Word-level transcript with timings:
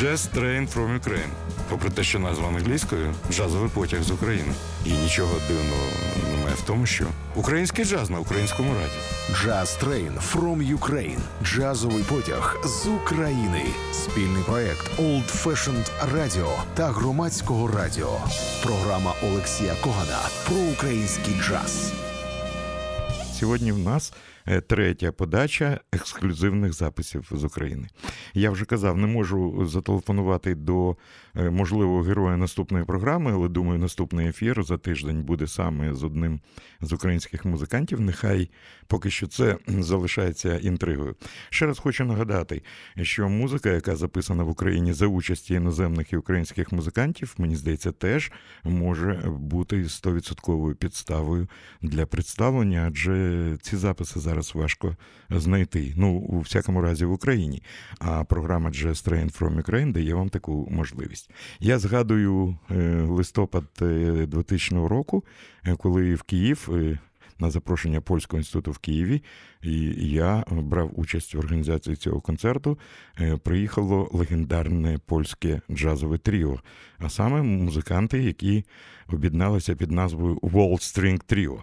Jazz 0.00 0.28
Train 0.34 0.66
from 0.66 1.00
Ukraine. 1.00 1.30
Попри 1.68 1.90
те, 1.90 2.04
що 2.04 2.18
назва 2.18 2.48
англійською 2.48 3.14
джазовий 3.30 3.70
потяг 3.74 4.02
з 4.02 4.10
України. 4.10 4.52
І 4.86 4.90
нічого 4.90 5.34
дивного 5.48 5.82
немає 6.32 6.54
в 6.54 6.62
тому, 6.66 6.86
що 6.86 7.04
український 7.34 7.84
джаз 7.84 8.10
на 8.10 8.18
українському 8.18 8.74
раді. 8.74 8.92
Jazz 9.44 9.84
Train 9.84 10.12
from 10.32 10.78
Ukraine. 10.78 11.18
Джазовий 11.42 12.02
потяг 12.02 12.60
з 12.64 12.86
України. 12.86 13.64
Спільний 13.92 14.42
проект 14.42 14.98
Old 14.98 15.44
Fashioned 15.44 15.90
Radio 16.14 16.50
та 16.74 16.86
громадського 16.88 17.68
радіо. 17.68 18.18
Програма 18.62 19.14
Олексія 19.22 19.74
Когана 19.82 20.20
про 20.46 20.56
український 20.56 21.34
джаз. 21.40 21.92
Сьогодні 23.38 23.72
в 23.72 23.78
нас 23.78 24.12
третя 24.66 25.12
подача 25.12 25.80
ексклюзивних 25.92 26.72
записів 26.72 27.28
з 27.30 27.44
України. 27.44 27.88
Я 28.34 28.50
вже 28.50 28.64
казав, 28.64 28.96
не 28.96 29.06
можу 29.06 29.66
зателефонувати 29.66 30.54
до 30.54 30.96
е, 31.36 31.50
можливого 31.50 32.02
героя 32.02 32.36
наступної 32.36 32.84
програми, 32.84 33.32
але 33.32 33.48
думаю, 33.48 33.78
наступний 33.78 34.28
ефір 34.28 34.62
за 34.62 34.78
тиждень 34.78 35.22
буде 35.22 35.46
саме 35.46 35.94
з 35.94 36.04
одним 36.04 36.40
з 36.80 36.92
українських 36.92 37.44
музикантів. 37.44 38.00
Нехай 38.00 38.50
поки 38.86 39.10
що 39.10 39.26
це 39.26 39.56
залишається 39.66 40.58
інтригою. 40.58 41.16
Ще 41.50 41.66
раз 41.66 41.78
хочу 41.78 42.04
нагадати, 42.04 42.62
що 43.02 43.28
музика, 43.28 43.70
яка 43.70 43.96
записана 43.96 44.42
в 44.42 44.48
Україні 44.48 44.92
за 44.92 45.06
участі 45.06 45.54
іноземних 45.54 46.12
і 46.12 46.16
українських 46.16 46.72
музикантів, 46.72 47.34
мені 47.38 47.56
здається, 47.56 47.92
теж 47.92 48.32
може 48.64 49.22
бути 49.26 49.82
100% 49.82 50.74
підставою 50.74 51.48
для 51.82 52.06
представлення, 52.06 52.84
адже 52.86 53.56
ці 53.62 53.76
записи 53.76 54.20
зараз 54.20 54.54
важко 54.54 54.96
знайти. 55.30 55.92
Ну, 55.96 56.12
у 56.12 56.40
всякому 56.40 56.80
разі, 56.80 57.04
в 57.04 57.12
Україні. 57.12 57.62
А 57.98 58.24
програма 58.24 58.70
Jazz 58.70 59.08
Train 59.08 59.38
from 59.38 59.62
Ukraine 59.62 59.92
дає 59.92 60.14
вам 60.14 60.28
таку 60.28 60.68
можливість. 60.70 61.19
Я 61.60 61.78
згадую 61.78 62.56
е, 62.70 62.74
листопад 63.02 63.64
2000 63.80 64.76
е, 64.76 64.88
року, 64.88 65.24
е, 65.66 65.76
коли 65.76 66.14
в 66.14 66.22
Київ. 66.22 66.68
На 67.42 67.50
запрошення 67.50 68.00
польського 68.00 68.38
інституту 68.38 68.70
в 68.70 68.78
Києві, 68.78 69.22
і 69.62 70.10
я 70.10 70.44
брав 70.50 70.90
участь 70.94 71.34
в 71.34 71.38
організації 71.38 71.96
цього 71.96 72.20
концерту. 72.20 72.78
Приїхало 73.42 74.08
легендарне 74.12 74.98
польське 75.06 75.60
джазове 75.70 76.18
тріо, 76.18 76.60
а 76.98 77.08
саме 77.08 77.42
музиканти, 77.42 78.22
які 78.22 78.64
об'єдналися 79.08 79.74
під 79.74 79.90
назвою 79.90 80.36
Wall 80.36 80.72
String 80.72 81.20
Trio. 81.32 81.58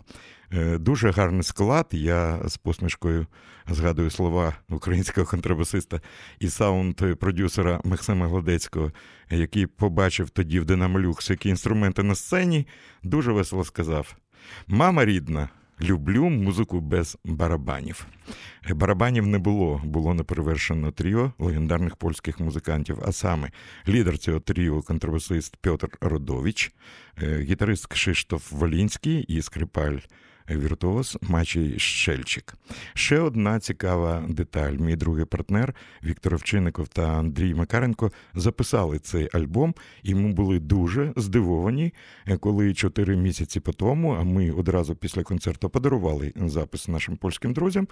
Е, 0.54 0.78
дуже 0.78 1.12
гарний 1.12 1.44
склад. 1.44 1.88
Я 1.92 2.40
з 2.46 2.58
посмішкою 2.58 3.28
згадую 3.70 4.10
слова 4.10 4.54
українського 4.70 5.28
контрабасиста 5.28 6.02
і 6.40 6.48
саунд-продюсера 6.48 7.82
Максима 7.84 8.28
Гладецького, 8.28 8.92
який 9.30 9.68
побачив 9.68 10.30
тоді 10.30 10.60
в 10.60 10.66
Динамолюкс, 10.66 11.30
які 11.30 11.50
інструменти 11.50 12.04
на 12.04 12.16
сцені, 12.16 12.68
дуже 13.04 13.32
весело 13.32 13.64
сказав: 13.64 14.16
Мама 14.68 15.06
рідна. 15.06 15.50
Люблю 15.82 16.30
музику 16.30 16.80
без 16.80 17.18
барабанів. 17.26 18.08
Е, 18.70 18.74
барабанів 18.74 19.28
не 19.28 19.38
було, 19.38 19.82
було 19.84 20.14
неперевершено 20.14 20.92
тріо 20.92 21.34
легендарних 21.40 21.96
польських 21.96 22.40
музикантів. 22.40 23.00
А 23.06 23.12
саме 23.12 23.52
лідер 23.88 24.18
цього 24.18 24.40
тріо, 24.40 24.82
контрабасист 24.82 25.56
Петр 25.56 25.90
Родович, 26.02 26.72
е, 27.22 27.40
гітарист 27.40 27.86
Кшиштоф 27.86 28.52
Волінський 28.52 29.22
і 29.22 29.42
скрипаль 29.42 29.98
віртуоз 30.56 31.18
Мачій 31.22 31.80
Щельчик. 31.80 32.54
Ще 32.94 33.20
одна 33.20 33.60
цікава 33.60 34.24
деталь. 34.30 34.74
Мій 34.74 34.96
другий 34.96 35.26
партнер 35.26 35.74
Віктор 36.04 36.34
Овчинников 36.34 36.88
та 36.88 37.02
Андрій 37.02 37.54
Макаренко 37.54 38.12
записали 38.36 39.00
цей 39.00 39.30
альбом, 39.34 39.76
і 40.04 40.16
ми 40.16 40.34
були 40.34 40.60
дуже 40.60 41.14
здивовані, 41.16 41.94
коли 42.40 42.74
чотири 42.74 43.16
місяці 43.16 43.60
по 43.60 43.74
тому, 43.74 44.12
а 44.20 44.24
ми 44.24 44.52
одразу 44.52 44.96
після 44.96 45.24
концерту 45.24 45.70
подарували 45.70 46.34
запис 46.36 46.88
нашим 46.88 47.18
польським 47.18 47.54
друзям. 47.54 47.88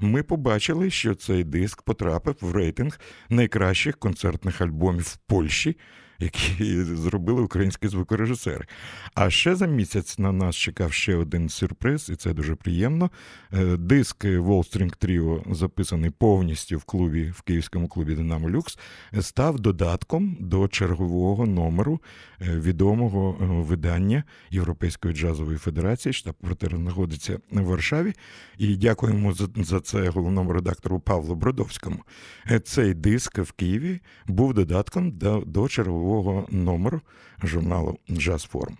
Ми 0.00 0.22
побачили, 0.22 0.90
що 0.90 1.14
цей 1.14 1.44
диск 1.44 1.82
потрапив 1.82 2.36
в 2.40 2.52
рейтинг 2.52 3.00
найкращих 3.28 3.98
концертних 3.98 4.60
альбомів 4.60 5.02
в 5.02 5.16
Польщі 5.16 5.76
які 6.18 6.82
зробили 6.82 7.42
українські 7.42 7.88
звукорежисери. 7.88 8.64
А 9.14 9.30
ще 9.30 9.54
за 9.54 9.66
місяць 9.66 10.18
на 10.18 10.32
нас 10.32 10.56
чекав 10.56 10.92
ще 10.92 11.16
один 11.16 11.48
сюрприз, 11.48 12.10
і 12.10 12.16
це 12.16 12.34
дуже 12.34 12.54
приємно. 12.54 13.10
Е, 13.52 13.76
диск 13.76 14.24
Wall 14.24 14.76
String 14.76 15.06
Trio, 15.06 15.54
записаний 15.54 16.10
повністю 16.10 16.78
в 16.78 16.84
клубі 16.84 17.32
в 17.36 17.42
київському 17.42 17.88
клубі 17.88 18.14
Динамо 18.14 18.50
Люкс, 18.50 18.78
став 19.20 19.60
додатком 19.60 20.36
до 20.40 20.68
чергового 20.68 21.46
номеру 21.46 22.00
е, 22.40 22.58
відомого 22.58 23.36
е, 23.40 23.44
видання 23.44 24.24
Європейської 24.50 25.14
джазової 25.14 25.58
федерації. 25.58 26.12
Штаб-квартира 26.12 26.78
знаходиться 26.78 27.38
в 27.52 27.62
Варшаві. 27.62 28.12
І 28.58 28.76
дякуємо 28.76 29.34
за 29.56 29.80
це 29.80 30.08
головному 30.08 30.52
редактору 30.52 31.00
Павлу 31.00 31.34
Бродовському. 31.34 32.04
Цей 32.64 32.94
диск 32.94 33.38
в 33.38 33.52
Києві 33.52 34.00
був 34.26 34.54
додатком 34.54 35.12
до 35.46 35.68
чергового 35.68 36.07
чергового 36.08 36.46
номеру 36.50 37.00
журналу 37.42 37.98
Jazz 38.10 38.50
Forum. 38.52 38.76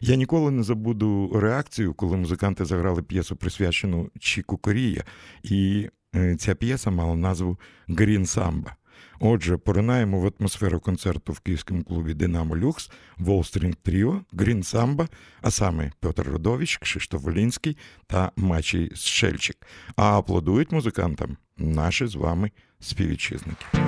Я 0.00 0.16
ніколи 0.16 0.50
не 0.50 0.62
забуду 0.62 1.30
реакцію, 1.34 1.94
коли 1.94 2.16
музиканти 2.16 2.64
заграли 2.64 3.02
п'єсу, 3.02 3.36
присвячену 3.36 4.10
Чіку 4.18 4.56
Корія, 4.56 5.04
і 5.42 5.88
е, 6.16 6.36
ця 6.36 6.54
п'єса 6.54 6.90
мала 6.90 7.14
назву 7.14 7.58
Green 7.88 8.26
Samba. 8.26 8.76
Отже, 9.20 9.56
поринаємо 9.56 10.20
в 10.20 10.32
атмосферу 10.38 10.80
концерту 10.80 11.32
в 11.32 11.40
київському 11.40 11.82
клубі 11.84 12.14
Динамо 12.14 12.56
Люкс, 12.56 12.90
Волстрінг 13.16 13.74
Тріо, 13.74 14.20
Green 14.32 14.62
Samba, 14.62 15.08
а 15.42 15.50
саме 15.50 15.92
Петр 16.00 16.22
Родович, 16.22 16.76
Кшиштоф 16.76 17.22
Волінський 17.22 17.76
та 18.06 18.32
Мачій 18.36 18.90
Стшельчик. 18.94 19.56
А 19.96 20.18
аплодують 20.18 20.72
музикантам 20.72 21.36
наші 21.56 22.06
з 22.06 22.14
вами 22.14 22.50
співвітчизники. 22.80 23.83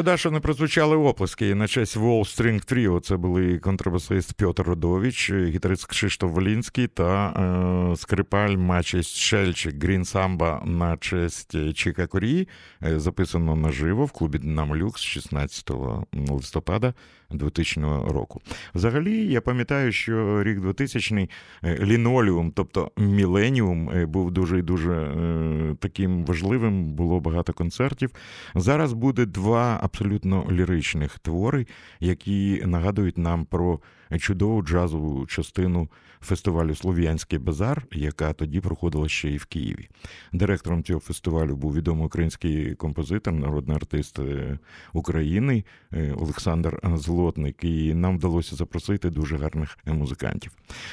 Шкода, 0.00 0.16
що 0.16 0.30
не 0.30 0.40
прозвучали 0.40 0.96
оплески 0.96 1.54
на 1.54 1.68
честь 1.68 1.96
Wall 1.96 2.20
String 2.20 2.72
Trio. 2.72 3.00
Це 3.00 3.16
були 3.16 3.58
контрабасист 3.58 4.32
Пьотр 4.32 4.62
Родович, 4.62 5.32
гітарист 5.32 5.86
Кшиштоф 5.86 6.32
Волінський 6.32 6.86
та 6.86 7.28
е, 7.92 7.96
скрипаль 7.96 8.56
Мачесть 8.56 9.16
Шельчик 9.16 9.84
Грін 9.84 10.04
Самба 10.04 10.62
на 10.64 10.96
честь 10.96 11.74
Чіка 11.74 12.06
Корії. 12.06 12.48
Е, 12.84 13.00
записано 13.00 13.56
наживо 13.56 14.04
в 14.04 14.12
клубі 14.12 14.38
Динамо 14.38 14.76
Люкс 14.76 15.02
16 15.02 15.70
листопада 16.28 16.94
2000 17.30 17.80
року. 18.08 18.40
Взагалі, 18.74 19.26
я 19.26 19.40
пам'ятаю, 19.40 19.92
що 19.92 20.42
рік 20.42 20.60
2000 20.60 21.28
е, 21.64 21.78
ліноліум, 21.84 22.52
тобто 22.56 22.90
Міленіум, 22.96 23.90
е, 23.90 24.06
був 24.06 24.30
дуже 24.30 24.58
і 24.58 24.62
дуже 24.62 24.92
е, 24.92 25.76
таким 25.78 26.24
важливим. 26.24 26.92
Було 26.92 27.20
багато 27.20 27.52
концертів. 27.52 28.10
Зараз 28.54 28.92
буде 28.92 29.26
два 29.26 29.78
абсолютно 29.82 30.46
ліричних 30.50 31.18
твори, 31.18 31.66
які 32.00 32.62
нагадують 32.66 33.18
нам 33.18 33.44
про 33.44 33.80
чудову 34.18 34.62
джазову 34.62 35.26
частину 35.26 35.88
фестивалю 36.20 36.74
Слов'янський 36.74 37.38
базар, 37.38 37.86
яка 37.92 38.32
тоді 38.32 38.60
проходила 38.60 39.08
ще 39.08 39.30
і 39.30 39.36
в 39.36 39.44
Києві. 39.44 39.88
Директором 40.32 40.84
цього 40.84 41.00
фестивалю 41.00 41.56
був 41.56 41.74
відомий 41.74 42.06
український 42.06 42.74
композитор, 42.74 43.34
народний 43.34 43.76
артист 43.76 44.18
е, 44.18 44.58
України 44.92 45.64
е, 45.92 46.12
Олександр 46.12 46.80
Злотник. 46.94 47.64
І 47.64 47.94
нам 47.94 48.18
вдалося 48.18 48.56
запросити 48.56 49.10
дуже 49.10 49.36
гарних 49.36 49.78
музикантів. 49.86 50.52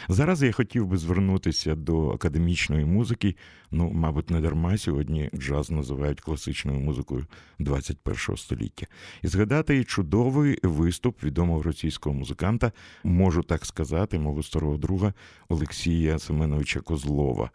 Зараз 0.10 0.44
я 0.44 0.52
хотів 0.52 0.88
би 0.88 0.98
звернутися 0.98 1.76
до 1.76 2.10
академічної 2.10 2.86
музики. 2.86 3.36
Ну, 3.72 3.92
мабуть, 3.94 4.30
не 4.30 4.42
дарма 4.42 4.78
сьогодні 4.78 5.30
джаз 5.36 5.72
називають 5.72 6.22
класичною 6.22 6.80
музикою 6.80 7.26
21-го 7.60 8.38
століття. 8.38 8.86
І 9.24 9.28
згадати 9.28 9.84
чудовий 9.84 10.60
виступ 10.64 11.24
відомого 11.24 11.64
російського 11.64 12.16
музиканта, 12.16 12.72
можу 13.04 13.44
так 13.44 13.66
сказати, 13.66 14.20
мого 14.20 14.44
старого 14.44 14.78
друга 14.78 15.14
Олексія 15.50 16.20
Семеновича 16.20 16.80
Козлова. 16.80 17.50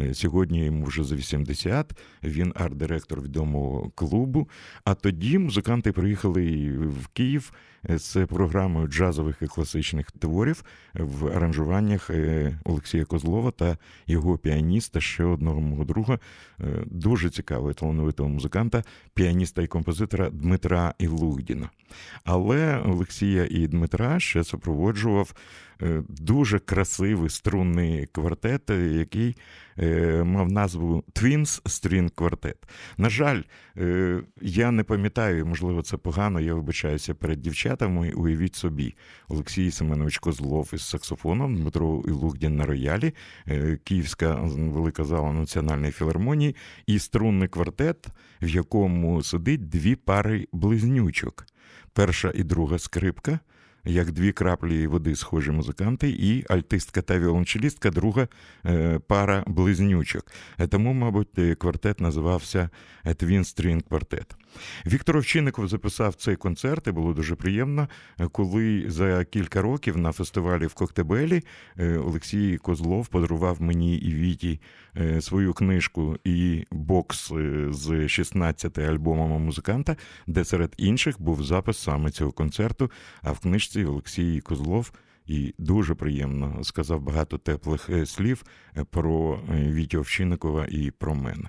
Е, 0.00 0.14
сьогодні 0.14 0.64
йому 0.64 0.84
вже 0.84 1.04
за 1.04 1.16
80, 1.16 1.92
він 2.22 2.52
арт-директор 2.56 3.22
відомого 3.22 3.90
клубу. 3.94 4.48
А 4.84 4.94
тоді 4.94 5.38
музиканти 5.38 5.92
приїхали 5.92 6.72
в 6.78 7.06
Київ 7.06 7.52
з 7.88 8.26
програмою 8.26 8.86
джазових 8.86 9.36
і 9.42 9.46
класичних 9.46 10.10
творів 10.10 10.64
в 10.94 11.26
аранжуваннях 11.26 12.10
е, 12.10 12.58
Олексія 12.64 13.04
Козлова 13.04 13.50
та 13.50 13.78
його 14.06 14.38
піаніста, 14.38 15.00
ще 15.00 15.24
одного 15.24 15.57
мого 15.60 15.84
друга, 15.84 16.18
е, 16.60 16.64
дуже 16.86 17.30
цікавого 17.30 17.72
талановитого 17.72 18.28
музиканта, 18.28 18.84
піаніста 19.14 19.62
і 19.62 19.66
композитора 19.66 20.30
Дмитра 20.30 20.94
Ілугдіна. 20.98 21.70
Але 22.24 22.82
Олексія 22.84 23.46
і 23.50 23.66
Дмитра 23.66 24.20
ще 24.20 24.44
супроводжував 24.44 25.34
Е, 25.82 26.02
дуже 26.08 26.58
красивий 26.58 27.30
струнний 27.30 28.06
квартет, 28.06 28.70
е, 28.70 28.88
який 28.88 29.36
е, 29.78 30.22
мав 30.24 30.52
назву 30.52 31.04
Twins 31.14 31.62
String 31.62 32.12
Quartet. 32.14 32.56
На 32.96 33.10
жаль, 33.10 33.42
я 34.40 34.70
не 34.70 34.82
пам'ятаю, 34.82 35.46
можливо, 35.46 35.82
це 35.82 35.96
погано. 35.96 36.40
Я 36.40 36.54
вибачаюся 36.54 37.14
перед 37.14 37.40
дівчатами. 37.40 38.12
Уявіть 38.12 38.54
собі, 38.54 38.94
Олексій 39.28 39.70
Семенович 39.70 40.18
Козлов 40.18 40.70
із 40.72 40.82
саксофоном, 40.82 41.56
Дмитро 41.56 42.02
Ілугдін 42.08 42.56
на 42.56 42.66
роялі, 42.66 43.14
Київська 43.84 44.34
велика 44.56 45.04
зала 45.04 45.32
національної 45.32 45.92
філармонії 45.92 46.56
і 46.86 46.98
струнний 46.98 47.48
квартет, 47.48 48.06
в 48.42 48.48
якому 48.48 49.22
сидить 49.22 49.68
дві 49.68 49.96
пари 49.96 50.46
близнючок. 50.52 51.46
Перша 51.98 52.32
і 52.34 52.42
друга 52.42 52.78
скрипка 52.78 53.38
як 53.84 54.12
дві 54.12 54.32
краплі 54.32 54.86
води 54.86 55.16
схожі 55.16 55.50
музиканти, 55.50 56.10
і 56.10 56.44
альтистка 56.48 57.02
та 57.02 57.18
віолончелістка, 57.18 57.90
друга 57.90 58.28
е, 58.66 59.00
пара 59.06 59.44
близнючок. 59.46 60.26
Е, 60.58 60.66
тому, 60.66 60.92
мабуть, 60.92 61.38
е, 61.38 61.54
квартет 61.54 62.00
називався 62.00 62.70
Twin 63.04 63.38
String 63.38 63.82
Quartet. 63.88 64.26
Віктор 64.86 65.16
Овчинников 65.16 65.68
записав 65.68 66.14
цей 66.14 66.36
концерт, 66.36 66.86
і 66.86 66.92
було 66.92 67.14
дуже 67.14 67.34
приємно, 67.34 67.88
коли 68.32 68.84
за 68.90 69.24
кілька 69.24 69.62
років 69.62 69.96
на 69.96 70.12
фестивалі 70.12 70.66
в 70.66 70.74
Коктебелі 70.74 71.42
Олексій 71.78 72.56
Козлов 72.56 73.08
подарував 73.08 73.62
мені 73.62 73.96
і 73.96 74.14
Віті 74.14 74.60
свою 75.20 75.54
книжку 75.54 76.16
і 76.24 76.64
бокс 76.70 77.32
з 77.68 78.08
16 78.08 78.78
альбомами 78.78 79.38
музиканта, 79.38 79.96
де 80.26 80.44
серед 80.44 80.74
інших 80.76 81.20
був 81.20 81.42
запис 81.42 81.78
саме 81.78 82.10
цього 82.10 82.32
концерту. 82.32 82.90
А 83.22 83.32
в 83.32 83.38
книжці 83.38 83.84
Олексій 83.84 84.40
Козлов. 84.40 84.92
І 85.28 85.54
дуже 85.58 85.94
приємно 85.94 86.64
сказав 86.64 87.00
багато 87.00 87.38
теплих 87.38 87.90
е, 87.90 88.06
слів 88.06 88.44
е, 88.76 88.84
про 88.84 89.40
е, 89.50 89.72
Вітю 89.72 89.98
Овчинникова 89.98 90.66
і 90.66 90.90
про 90.90 91.14
мене. 91.14 91.48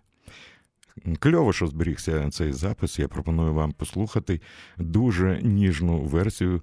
Кльово, 1.20 1.54
що 1.54 1.68
зберігся 1.68 2.30
цей 2.30 2.52
запис. 2.52 3.00
Я 3.00 3.08
пропоную 3.08 3.54
вам 3.54 3.72
послухати 3.72 4.42
дуже 4.78 5.42
ніжну 5.44 6.02
версію, 6.02 6.62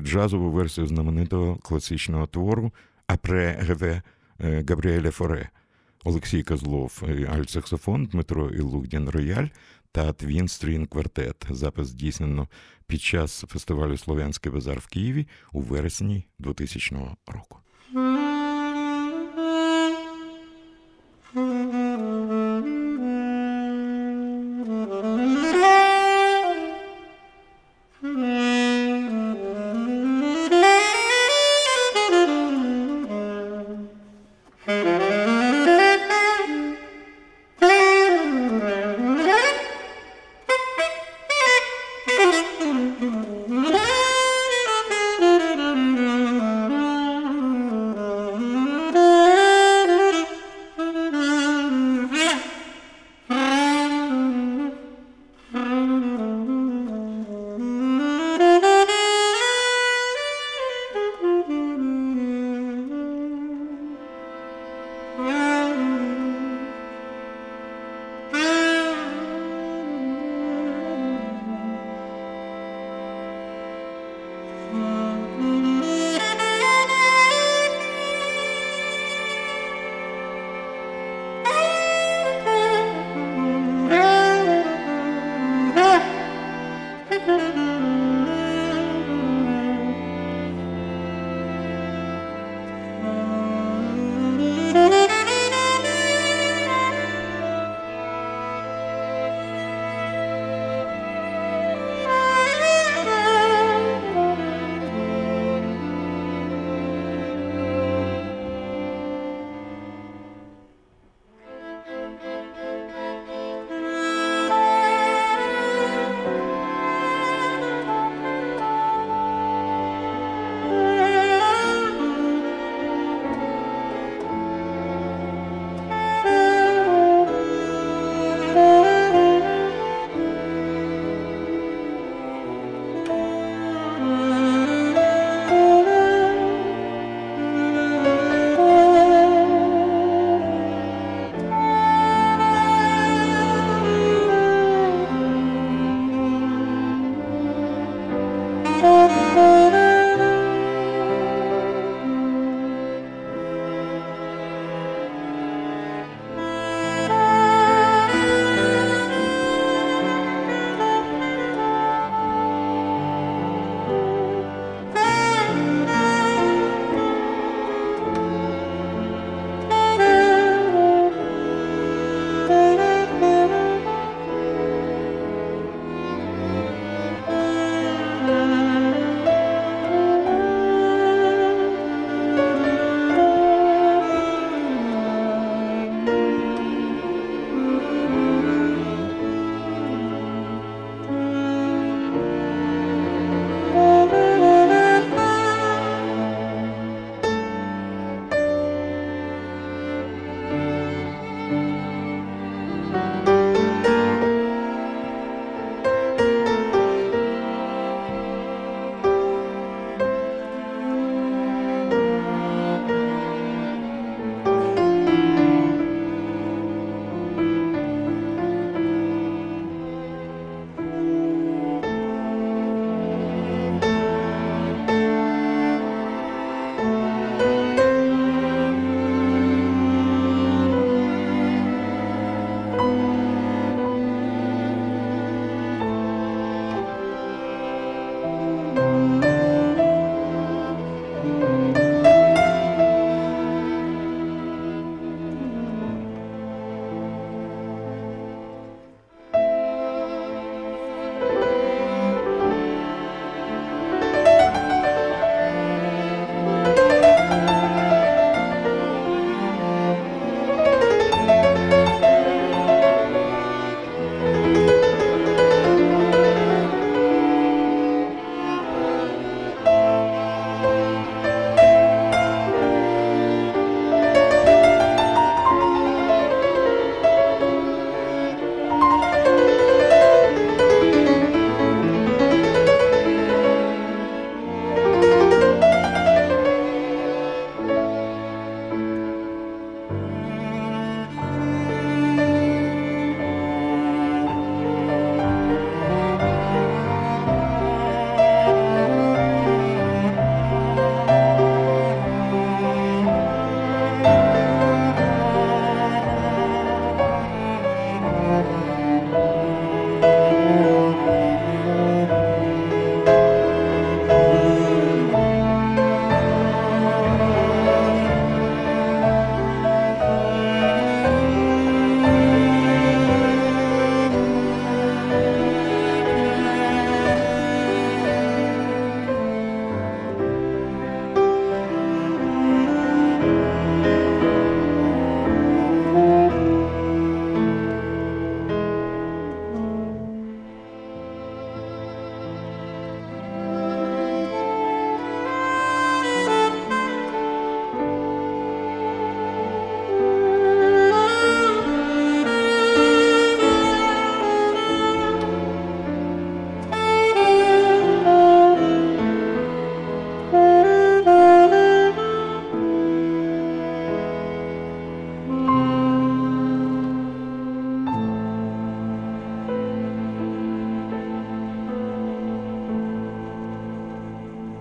джазову 0.00 0.50
версію 0.50 0.86
знаменитого 0.86 1.56
класичного 1.56 2.26
твору 2.26 2.72
Après 3.06 3.58
un 3.60 3.74
rêve 3.74 4.02
Габріеля 4.38 5.10
Форе. 5.10 5.50
Олексій 6.04 6.42
Козлов, 6.42 7.02
альт-саксофон, 7.02 8.06
Дмитро 8.06 8.50
Ілугдін 8.50 9.08
Рояль 9.08 9.46
та 9.92 10.12
Твін 10.12 10.48
Стрінг 10.48 10.86
Квартет. 10.86 11.46
Запис 11.50 11.88
здійснено 11.88 12.48
під 12.86 13.02
час 13.02 13.44
фестивалю 13.48 13.96
Слов'янський 13.96 14.52
базар 14.52 14.78
в 14.78 14.86
Києві 14.86 15.26
у 15.52 15.60
вересні 15.60 16.26
2000 16.38 16.96
року. 17.26 17.58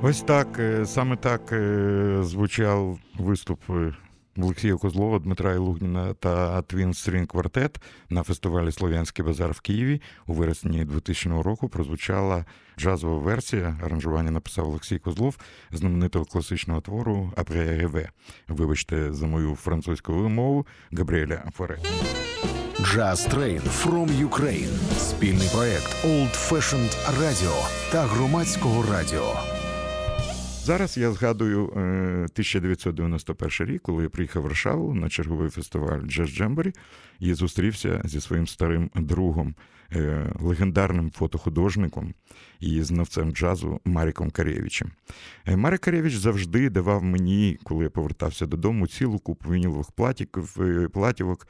Ось 0.06 0.22
так, 0.22 0.60
е, 0.60 0.86
саме 0.86 1.16
так 1.16 1.52
е, 1.52 2.18
звучав 2.22 3.00
виступ 3.20 3.60
е, 3.70 3.94
Олексія 4.38 4.76
Козлова, 4.76 5.20
Дмитра 5.20 5.54
Ілугніна 5.54 6.14
та 6.14 6.62
Twin 6.62 6.88
String 6.88 7.28
Quartet 7.28 7.76
на 8.10 8.24
фестивалі 8.24 8.72
Слов'янський 8.72 9.26
базар 9.26 9.52
в 9.52 9.60
Києві 9.60 10.02
у 10.28 10.34
вересні 10.34 10.86
2000 10.86 11.42
року. 11.42 11.70
Прозвучала 11.70 12.46
джазова 12.80 13.18
версія. 13.18 13.78
Аранжування 13.84 14.32
написав 14.32 14.68
Олексій 14.68 15.00
Козлов 15.00 15.38
знаменитого 15.72 16.26
класичного 16.26 16.82
твору 16.82 17.34
Апре 17.36 18.10
Вибачте 18.48 19.14
за 19.14 19.26
мою 19.26 19.56
французьку 19.56 20.14
вимову 20.14 20.68
Габріеля 20.92 21.44
Форе. 21.56 21.78
Jazz 22.80 23.34
Train 23.34 23.62
from 23.62 24.30
Ukraine. 24.30 24.98
спільний 24.98 25.50
проект 25.54 26.06
Old 26.06 26.50
Fashioned 26.50 27.20
Radio 27.20 27.68
та 27.92 28.02
громадського 28.02 28.84
радіо. 28.92 29.53
Зараз 30.66 30.98
я 30.98 31.12
згадую 31.12 31.68
1991 31.68 33.68
рік, 33.68 33.82
коли 33.82 34.04
я 34.04 34.10
приїхав 34.10 34.42
в 34.42 34.46
Варшаву 34.46 34.94
на 34.94 35.10
черговий 35.10 35.50
фестиваль 35.50 36.02
Джаз 36.02 36.30
Джембері 36.30 36.74
і 37.20 37.34
зустрівся 37.34 38.02
зі 38.06 38.22
своїм 38.22 38.48
старим 38.48 38.90
другом, 38.96 39.56
е, 39.96 40.32
легендарним 40.40 41.12
фотохудожником 41.12 42.14
і 42.60 42.82
знавцем 42.82 43.32
джазу 43.32 43.80
Маріком 43.86 44.32
Карєвичем. 44.32 44.92
Е, 45.46 45.58
Марик 45.58 45.82
Карєвич 45.82 46.16
завжди 46.16 46.70
давав 46.70 47.04
мені, 47.04 47.60
коли 47.64 47.84
я 47.84 47.90
повертався 47.90 48.46
додому, 48.46 48.88
цілу 48.88 49.20
купу 49.20 49.52
вінілових 49.52 49.88
е, 50.60 50.88
платівок, 50.88 51.48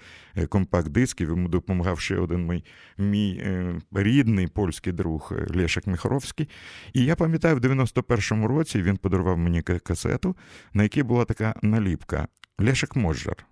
компакт-дисків. 0.50 1.30
Йому 1.30 1.50
допомагав 1.50 2.00
ще 2.00 2.18
один 2.18 2.48
мій, 2.48 2.64
мій 2.98 3.44
рідний 3.92 4.48
польський 4.48 4.94
друг 4.94 5.34
Лешек 5.56 5.88
Міхоровський. 5.88 6.50
І 6.94 7.06
я 7.06 7.16
пам'ятаю, 7.16 7.56
в 7.56 7.60
91-му 7.60 8.48
році 8.48 8.82
він 8.82 8.98
подарував 9.04 9.38
мені 9.38 9.62
касету, 9.62 10.36
на 10.74 10.84
якій 10.84 11.04
була 11.04 11.26
така 11.26 11.56
наліпка 11.62 12.28
Лешек 12.60 12.96
Можжар. 12.96 13.46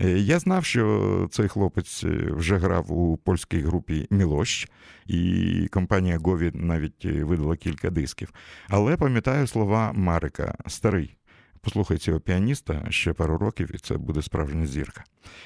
Е, 0.00 0.10
я 0.10 0.38
знав, 0.38 0.64
що 0.64 1.28
цей 1.30 1.48
хлопець 1.48 2.04
е, 2.04 2.08
вже 2.30 2.56
грав 2.58 2.92
у 2.92 3.16
польській 3.16 3.60
групі 3.60 4.06
Мілощ, 4.10 4.68
і 5.06 5.68
компанія 5.72 6.18
Гові 6.18 6.50
навіть 6.54 7.04
видала 7.04 7.56
кілька 7.56 7.90
дисків. 7.90 8.32
Але 8.68 8.96
пам'ятаю 8.96 9.46
слова 9.46 9.92
Марика 9.92 10.54
Старий. 10.66 11.16
Послухай 11.60 11.98
цього 11.98 12.20
піаніста 12.20 12.86
ще 12.90 13.12
пару 13.12 13.38
років, 13.38 13.70
і 13.74 13.78
це 13.78 13.96
буде 13.96 14.22
справжня 14.22 14.66
зірка. 14.66 15.04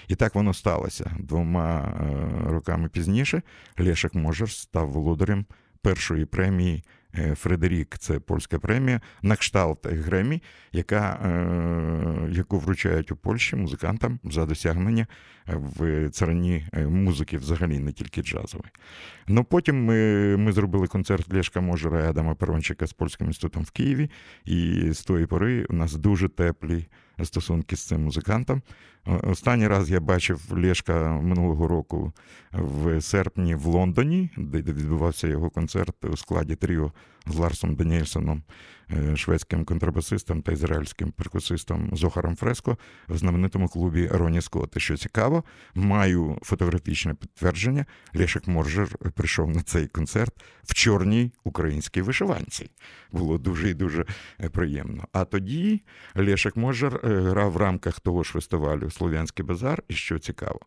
І 0.08 0.14
так 0.14 0.34
воно 0.34 0.54
сталося. 0.54 1.16
Двома 1.18 1.94
роками 2.46 2.88
пізніше 2.88 3.42
Лешек 3.78 4.14
Можер 4.14 4.50
став 4.50 4.90
володарем 4.90 5.46
першої 5.82 6.24
премії 6.24 6.76
Е, 6.76 6.97
Фредерік, 7.34 7.98
це 7.98 8.20
польська 8.20 8.58
премія, 8.58 9.00
на 9.22 9.36
кшталт 9.36 9.86
Гремі, 9.86 10.42
яка, 10.72 11.12
е, 11.12 12.30
яку 12.30 12.58
вручають 12.58 13.12
у 13.12 13.16
Польщі 13.16 13.56
музикантам 13.56 14.18
за 14.24 14.46
досягнення 14.46 15.06
в 15.46 16.10
царині 16.10 16.66
е, 16.72 16.86
музики, 16.86 17.38
взагалі, 17.38 17.78
не 17.78 17.92
тільки 17.92 18.22
джазової. 18.22 18.70
Ну 19.28 19.44
потім 19.44 19.84
ми 19.84 20.36
ми 20.36 20.52
зробили 20.52 20.86
концерт 20.86 21.32
Лешка 21.32 21.60
Можера 21.60 22.04
і 22.04 22.08
Адама 22.08 22.34
Перончика 22.34 22.86
з 22.86 22.92
польським 22.92 23.26
інститутом 23.26 23.62
в 23.62 23.70
Києві, 23.70 24.10
і 24.44 24.90
з 24.92 25.04
тої 25.04 25.26
пори 25.26 25.66
у 25.70 25.72
нас 25.72 25.94
дуже 25.94 26.28
теплі 26.28 26.86
стосунки 27.24 27.76
з 27.76 27.86
цим 27.86 28.04
музикантом. 28.04 28.62
Останній 29.22 29.68
раз 29.68 29.90
я 29.90 30.00
бачив 30.00 30.40
Лєшка 30.50 31.20
минулого 31.22 31.68
року 31.68 32.12
в 32.52 33.00
серпні 33.00 33.54
в 33.54 33.66
Лондоні, 33.66 34.30
де 34.36 34.58
відбувався 34.58 35.28
його 35.28 35.50
концерт 35.50 36.04
у 36.04 36.16
складі 36.16 36.56
тріо 36.56 36.92
з 37.26 37.36
Ларсом 37.36 37.74
Даніельсоном, 37.74 38.38
е, 38.38 38.52
шведським 39.14 39.64
контрабасистом 39.64 40.42
та 40.42 40.52
ізраїльським 40.52 41.12
перкусистом 41.12 41.90
Зохаром 41.92 42.36
Фреско 42.36 42.78
в 43.08 43.16
знаменитому 43.16 43.68
клубі 43.68 44.08
Роні 44.12 44.40
Скотт. 44.40 44.78
Що 44.78 44.96
цікаво, 44.96 45.44
маю 45.74 46.38
фотографічне 46.42 47.14
підтвердження. 47.14 47.86
Лешек 48.14 48.48
Моржер 48.48 48.88
прийшов 49.14 49.50
на 49.50 49.62
цей 49.62 49.86
концерт 49.86 50.34
в 50.62 50.74
чорній 50.74 51.32
українській 51.44 52.02
вишиванці. 52.02 52.70
Було 53.12 53.38
дуже 53.38 53.70
і 53.70 53.74
дуже 53.74 54.04
е, 54.40 54.48
приємно. 54.48 55.04
А 55.12 55.24
тоді 55.24 55.82
Лешек 56.14 56.56
Можер 56.56 57.00
е, 57.04 57.08
грав 57.08 57.52
в 57.52 57.56
рамках 57.56 58.00
того 58.00 58.22
ж 58.22 58.32
фестивалю 58.32 58.90
Слов'янський 58.90 59.44
базар, 59.44 59.82
і 59.88 59.94
що 59.94 60.18
цікаво, 60.18 60.60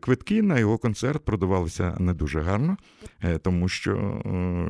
квитки 0.00 0.42
на 0.42 0.58
його 0.58 0.78
концерт 0.78 1.24
продавалися 1.24 1.96
не 1.98 2.14
дуже 2.14 2.40
гарно, 2.40 2.76
тому 3.42 3.68
що 3.68 4.22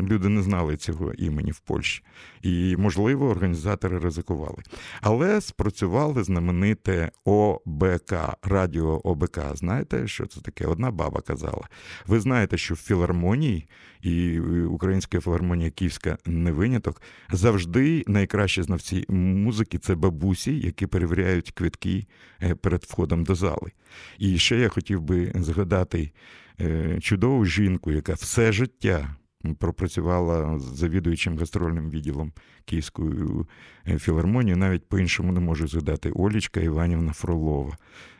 люди 0.02 0.28
не 0.28 0.42
знали 0.42 0.76
цього 0.76 1.12
імені 1.12 1.52
в 1.52 1.59
Польщі. 1.59 2.02
І, 2.42 2.59
можливо, 2.78 3.28
організатори 3.28 3.98
ризикували. 3.98 4.62
Але 5.00 5.40
спрацювали 5.40 6.24
знамените 6.24 7.10
ОБК, 7.24 8.14
радіо 8.42 9.00
ОБК. 9.04 9.38
Знаєте, 9.54 10.08
що 10.08 10.26
це 10.26 10.40
таке? 10.40 10.66
Одна 10.66 10.90
баба 10.90 11.20
казала. 11.20 11.68
Ви 12.06 12.20
знаєте, 12.20 12.58
що 12.58 12.74
в 12.74 12.76
філармонії 12.76 13.68
і 14.02 14.40
Українська 14.64 15.20
філармонія 15.20 15.70
Київська 15.70 16.18
не 16.26 16.52
виняток 16.52 17.02
завжди 17.32 18.04
найкращі 18.06 18.62
знавці 18.62 19.04
музики 19.08 19.78
це 19.78 19.94
бабусі, 19.94 20.58
які 20.58 20.86
перевіряють 20.86 21.50
квитки 21.50 22.06
е, 22.42 22.54
перед 22.54 22.84
входом 22.84 23.24
до 23.24 23.34
зали. 23.34 23.70
І 24.18 24.38
ще 24.38 24.58
я 24.58 24.68
хотів 24.68 25.02
би 25.02 25.32
згадати 25.34 26.12
е, 26.60 26.98
чудову 27.00 27.44
жінку, 27.44 27.92
яка 27.92 28.12
все 28.12 28.52
життя 28.52 29.16
пропрацювала 29.59 30.59
завідуючим 30.59 31.38
гастрольним 31.38 31.90
відділом 31.90 32.33
Київської 32.64 33.14
філармонії, 33.98 34.57
навіть 34.57 34.88
по-іншому 34.88 35.33
не 35.33 35.40
можу 35.40 35.68
згадати 35.68 36.11
Олічка 36.11 36.61
Іванівна 36.61 37.12
Фролова, 37.12 37.76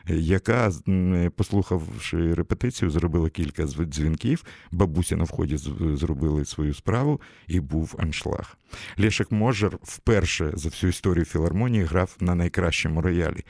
е, 0.09 0.15
яка, 0.15 0.71
е, 0.87 1.29
послухавши 1.35 2.33
репетицію, 2.33 2.91
зробила 2.91 3.29
кілька 3.29 3.65
дзвінків. 3.65 4.43
Бабуся 4.71 5.17
на 5.17 5.23
вході 5.23 5.57
зробили 5.95 6.45
свою 6.45 6.73
справу, 6.73 7.21
і 7.47 7.59
був 7.59 7.95
аншлаг. 7.99 8.57
Лешек 8.97 9.31
Можер 9.31 9.77
вперше 9.83 10.51
за 10.53 10.69
всю 10.69 10.89
історію 10.89 11.25
філармонії 11.25 11.83
грав 11.83 12.15
на 12.19 12.35
найкращому 12.35 13.01
роялі. 13.01 13.45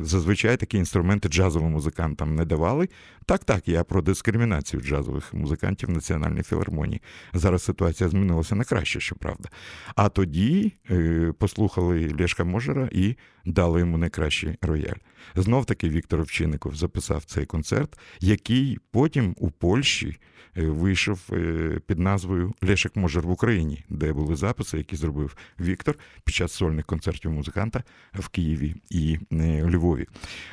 Зазвичай 0.00 0.56
такі 0.56 0.76
інструменти 0.76 1.28
джазовим 1.28 1.70
музикантам 1.70 2.34
не 2.34 2.44
давали. 2.44 2.88
Так, 3.26 3.44
так, 3.44 3.68
я 3.68 3.84
про 3.84 4.02
дискримінацію 4.02 4.82
джазових 4.82 5.34
музикантів 5.34 5.90
національної 5.90 6.42
філармонії. 6.42 7.02
Зараз 7.32 7.62
ситуація 7.62 8.08
змінилася 8.08 8.54
на 8.54 8.64
краще, 8.64 9.00
щоправда. 9.00 9.48
А 9.94 10.08
тоді 10.08 10.72
е, 10.90 11.31
послухали 11.38 12.14
Лешка 12.20 12.44
Можера 12.44 12.88
і 12.92 13.16
дали 13.44 13.80
йому 13.80 13.98
найкращий 13.98 14.56
рояль. 14.62 14.98
Знов 15.34 15.66
таки 15.66 15.88
Віктор 15.88 16.20
Овчинников 16.20 16.76
записав 16.76 17.24
цей 17.24 17.46
концерт, 17.46 17.98
який 18.20 18.78
потім 18.90 19.34
у 19.38 19.50
Польщі 19.50 20.16
е, 20.56 20.66
вийшов 20.66 21.20
е, 21.32 21.80
під 21.86 21.98
назвою 21.98 22.54
Лешек 22.62 22.96
Можер 22.96 23.26
в 23.26 23.30
Україні, 23.30 23.84
де 23.88 24.12
були 24.12 24.36
записи, 24.36 24.78
які 24.78 24.96
зробив 24.96 25.36
Віктор 25.60 25.98
під 26.24 26.34
час 26.34 26.52
сольних 26.52 26.86
концертів 26.86 27.30
музиканта 27.30 27.82
в 28.14 28.28
Києві 28.28 28.74
і 28.90 29.18
Львові. 29.70 30.06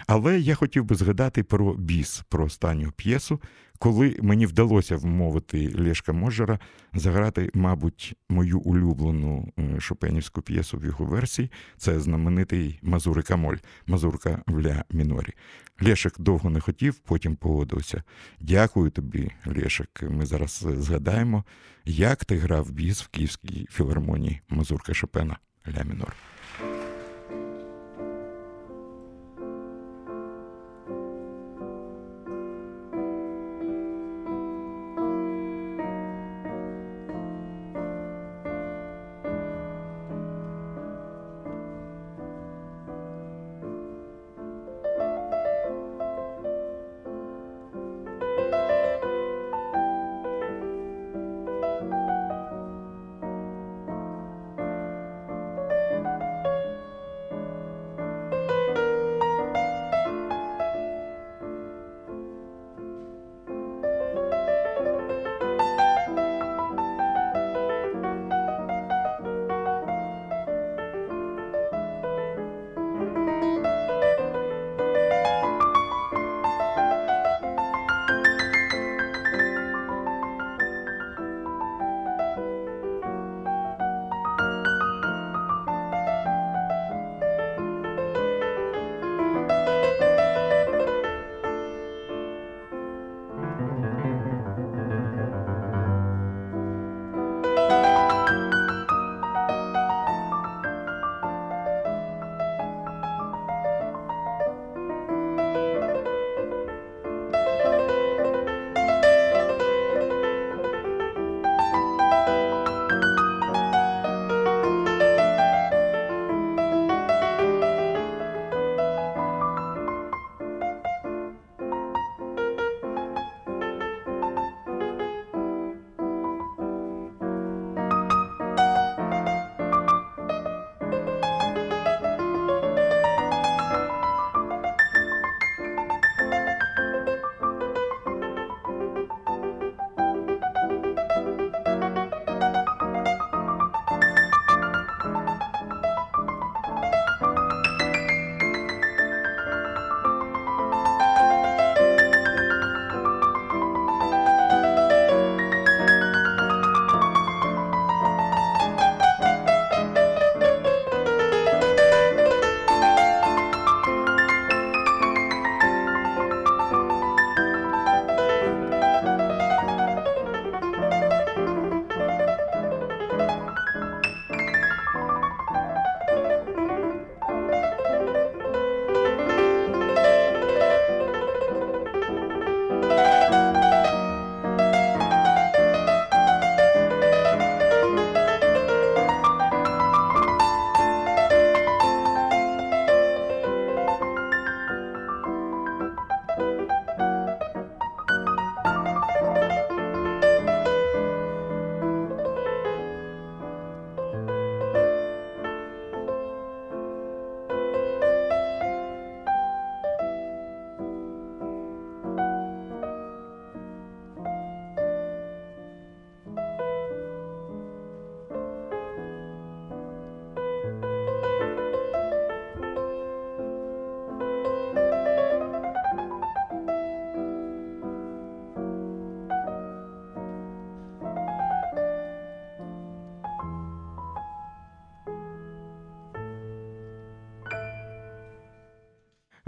Але 0.07 0.39
я 0.39 0.55
хотів 0.55 0.85
би 0.85 0.95
згадати 0.95 1.43
про 1.43 1.73
біс, 1.73 2.23
про 2.29 2.45
останню 2.45 2.91
п'єсу, 2.91 3.39
коли 3.79 4.15
мені 4.21 4.45
вдалося 4.45 4.97
вмовити 4.97 5.73
Лешка 5.77 6.13
Можера 6.13 6.59
заграти, 6.93 7.49
мабуть, 7.53 8.15
мою 8.29 8.59
улюблену 8.59 9.53
е, 9.59 9.79
шопенівську 9.79 10.41
п'єсу 10.41 10.77
в 10.77 10.85
його 10.85 11.05
версії, 11.05 11.51
це 11.77 11.99
знаменитий 11.99 12.78
Мазурика 12.81 13.35
Моль, 13.35 13.57
Мазурка 13.87 14.41
в 14.47 14.61
ля 14.61 14.83
мінорі. 14.89 15.33
Лешек 15.81 16.19
довго 16.19 16.49
не 16.49 16.59
хотів, 16.59 16.95
потім 16.95 17.35
погодився. 17.35 18.03
Дякую 18.39 18.89
тобі, 18.89 19.31
Лешек. 19.45 20.03
Ми 20.09 20.25
зараз 20.25 20.65
згадаємо, 20.77 21.43
як 21.85 22.25
ти 22.25 22.37
грав 22.37 22.71
біс 22.71 23.01
в 23.01 23.07
Київській 23.07 23.67
філармонії 23.71 24.41
Мазурка 24.49 24.93
Шопена 24.93 25.37
ля 25.67 25.83
мінор. 25.83 26.13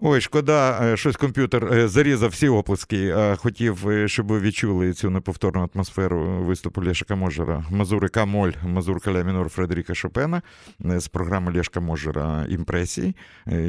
Ой, 0.04 0.22
шкода, 0.22 0.80
е, 0.84 0.98
щось 0.98 1.16
комп'ютер 1.16 1.74
е, 1.74 1.88
зарізав 1.88 2.30
всі 2.30 2.50
оплески. 2.50 3.16
Хотів, 3.38 3.90
е, 3.90 4.08
щоб 4.08 4.28
ви 4.28 4.40
відчули 4.40 4.94
цю 4.94 5.10
неповторну 5.10 5.70
атмосферу 5.74 6.44
виступу 6.44 6.84
Лешика 6.84 7.16
Можера. 7.16 7.66
Мазурика 7.70 8.26
Моль, 8.26 8.52
Мазурка 8.64 9.12
Ля 9.12 9.24
Мінор 9.24 9.50
Фредеріка 9.50 9.96
Шопена 9.96 10.42
з 10.80 11.08
програми 11.08 11.52
Лешка 11.52 11.80
Можера 11.80 12.46
імпресії, 12.50 13.16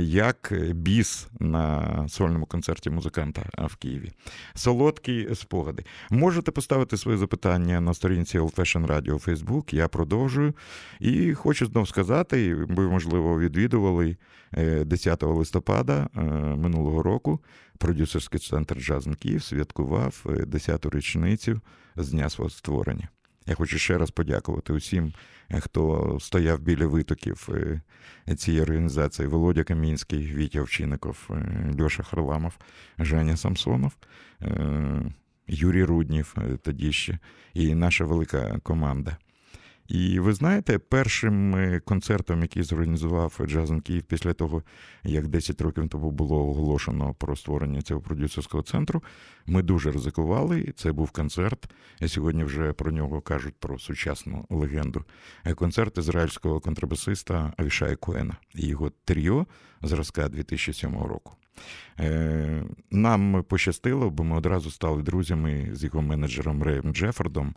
як 0.00 0.52
біс 0.70 1.28
на 1.40 2.08
сольному 2.08 2.46
концерті 2.46 2.90
музиканта 2.90 3.42
в 3.58 3.76
Києві. 3.76 4.12
Солодкі 4.54 5.28
спогади. 5.34 5.84
Можете 6.10 6.50
поставити 6.50 6.96
свої 6.96 7.18
запитання 7.18 7.80
на 7.80 7.94
сторінці 7.94 8.38
Old 8.38 8.54
Fashion 8.54 8.86
Radio 8.86 9.24
Facebook. 9.28 9.74
Я 9.74 9.88
продовжую. 9.88 10.54
І 11.00 11.34
хочу 11.34 11.66
знов 11.66 11.88
сказати, 11.88 12.54
ви, 12.54 12.88
можливо, 12.88 13.38
відвідували 13.38 14.16
10 14.56 15.22
листопада 15.22 16.08
минулого 16.56 17.02
року 17.02 17.40
продюсерський 17.82 18.40
центр 18.40 18.78
Джаз 18.78 19.08
Київ 19.18 19.42
святкував 19.42 20.22
10-ту 20.24 20.88
е, 20.88 20.96
річницю 20.96 21.60
з 21.96 22.10
дня 22.10 22.30
свого 22.30 22.50
створення. 22.50 23.08
Я 23.46 23.54
хочу 23.54 23.78
ще 23.78 23.98
раз 23.98 24.10
подякувати 24.10 24.72
усім, 24.72 25.12
е, 25.50 25.60
хто 25.60 26.18
стояв 26.20 26.60
біля 26.60 26.86
витоків 26.86 27.48
е, 27.52 27.80
цієї 28.36 28.62
організації: 28.62 29.28
Володя 29.28 29.64
Камінський, 29.64 30.34
Вітя 30.34 30.60
Овчинников, 30.60 31.30
Льоша 31.80 32.02
Харламов, 32.02 32.52
Женя 32.98 33.36
Самсонов, 33.36 33.92
Юрій 35.46 35.84
Руднів 35.84 36.36
тоді 36.62 36.92
ще 36.92 37.18
і 37.54 37.74
наша 37.74 38.04
велика 38.04 38.58
команда. 38.62 39.16
І 39.88 40.20
ви 40.20 40.32
знаєте, 40.32 40.78
першим 40.78 41.54
е, 41.54 41.80
концертом, 41.80 42.42
який 42.42 42.62
зорганізував 42.62 43.40
Джазен 43.46 43.80
Київ 43.80 44.02
після 44.02 44.32
того, 44.32 44.62
як 45.04 45.28
10 45.28 45.60
років 45.60 45.88
тому 45.88 46.10
було 46.10 46.48
оголошено 46.48 47.14
про 47.14 47.36
створення 47.36 47.82
цього 47.82 48.00
продюсерського 48.00 48.62
центру, 48.62 49.02
ми 49.46 49.62
дуже 49.62 49.92
ризикували. 49.92 50.72
Це 50.76 50.92
був 50.92 51.10
концерт. 51.10 51.70
Сьогодні 52.06 52.44
вже 52.44 52.72
про 52.72 52.92
нього 52.92 53.20
кажуть 53.20 53.54
про 53.58 53.78
сучасну 53.78 54.46
легенду. 54.50 55.04
Е, 55.44 55.54
концерт 55.54 55.98
ізраїльського 55.98 56.60
контрабасиста 56.60 57.52
Авішая 57.56 57.96
Коена 57.96 58.36
і 58.54 58.66
його 58.66 58.92
тріо 59.04 59.46
зразка 59.82 60.28
2007 60.28 61.02
року. 61.02 61.36
Е, 62.00 62.64
нам 62.90 63.44
пощастило, 63.48 64.10
бо 64.10 64.24
ми 64.24 64.36
одразу 64.36 64.70
стали 64.70 65.02
друзями 65.02 65.68
з 65.72 65.84
його 65.84 66.02
менеджером 66.02 66.62
Реєм 66.62 66.94
Джефордом, 66.94 67.48
е, 67.48 67.54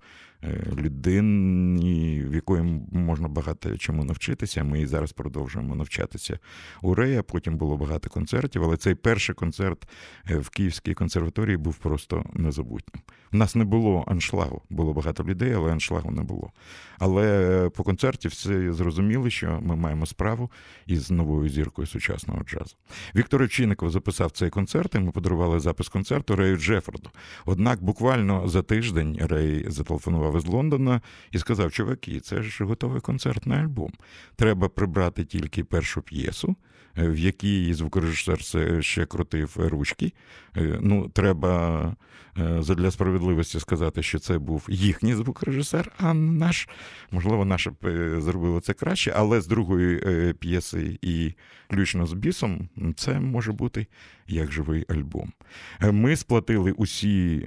людині, 0.77 2.23
в 2.27 2.36
якої 2.36 2.63
можна 2.91 3.27
багато 3.27 3.77
чому 3.77 4.03
навчитися. 4.03 4.63
Ми 4.63 4.81
і 4.81 4.86
зараз 4.86 5.12
продовжуємо 5.12 5.75
навчатися 5.75 6.39
у 6.81 6.95
Рея. 6.95 7.23
Потім 7.23 7.58
було 7.58 7.77
багато 7.77 8.10
концертів, 8.10 8.63
але 8.63 8.77
цей 8.77 8.95
перший 8.95 9.36
концерт 9.36 9.88
е, 10.29 10.38
в 10.38 10.49
Київській 10.49 10.93
консерваторії 10.93 11.58
був 11.58 11.75
просто 11.75 12.23
незабутнім. 12.34 13.01
У 13.34 13.38
нас 13.38 13.55
не 13.55 13.65
було 13.65 14.03
аншлагу, 14.08 14.62
було 14.69 14.93
багато 14.93 15.23
людей, 15.23 15.53
але 15.53 15.71
аншлагу 15.71 16.12
не 16.12 16.23
було. 16.23 16.51
Але 16.99 17.69
по 17.75 17.84
концерті 17.84 18.27
всі 18.27 18.71
зрозуміли, 18.71 19.31
що 19.31 19.60
ми 19.62 19.75
маємо 19.75 20.05
справу 20.05 20.51
із 20.86 21.12
новою 21.12 21.49
зіркою 21.49 21.88
сучасного 21.88 22.43
джазу. 22.43 22.75
Віктор 23.15 23.49
Чинников 23.49 23.89
записав 23.89 24.31
цей 24.31 24.49
концерт, 24.49 24.95
і 24.95 24.99
ми 24.99 25.12
подарували 25.12 25.60
запис 25.60 25.89
концерту 25.89 26.36
Рею 26.36 26.58
Джефорду. 26.58 27.10
Однак 27.45 27.84
буквально 27.84 28.47
за 28.47 28.62
тиждень 28.62 29.17
Рей 29.21 29.65
зателефонував 29.67 30.34
із 30.37 30.45
Лондона 30.45 31.01
і 31.31 31.39
сказав: 31.39 31.71
чуваки, 31.71 32.19
це 32.19 32.43
ж 32.43 32.63
готовий 32.63 33.01
концертний 33.01 33.59
альбом. 33.59 33.91
Треба 34.35 34.69
прибрати 34.69 35.25
тільки 35.25 35.63
першу 35.63 36.01
п'єсу. 36.01 36.55
Е, 36.97 37.09
в 37.09 37.17
якій 37.17 37.73
звукорежисер 37.73 38.43
ще 38.83 39.05
крутив 39.05 39.55
ручки. 39.57 40.13
Е, 40.57 40.79
ну, 40.81 41.09
треба 41.09 41.95
е, 42.37 42.61
задля 42.61 42.91
справедливості 42.91 43.59
сказати, 43.59 44.03
що 44.03 44.19
це 44.19 44.37
був 44.37 44.65
їхній 44.69 45.15
звукорежисер, 45.15 45.91
а 45.97 46.13
наш, 46.13 46.69
можливо, 47.11 47.45
наше 47.45 47.71
б 47.71 47.75
зробило 48.21 48.59
це 48.59 48.73
краще, 48.73 49.13
але 49.15 49.41
з 49.41 49.47
другої 49.47 50.33
п'єси 50.33 50.99
і 51.01 51.33
ключно 51.69 52.05
з 52.05 52.13
бісом, 52.13 52.69
це 52.95 53.19
може 53.19 53.51
бути 53.51 53.87
як 54.27 54.51
живий 54.51 54.85
альбом. 54.89 55.33
Ми 55.81 56.15
сплатили 56.15 56.71
усі 56.71 57.38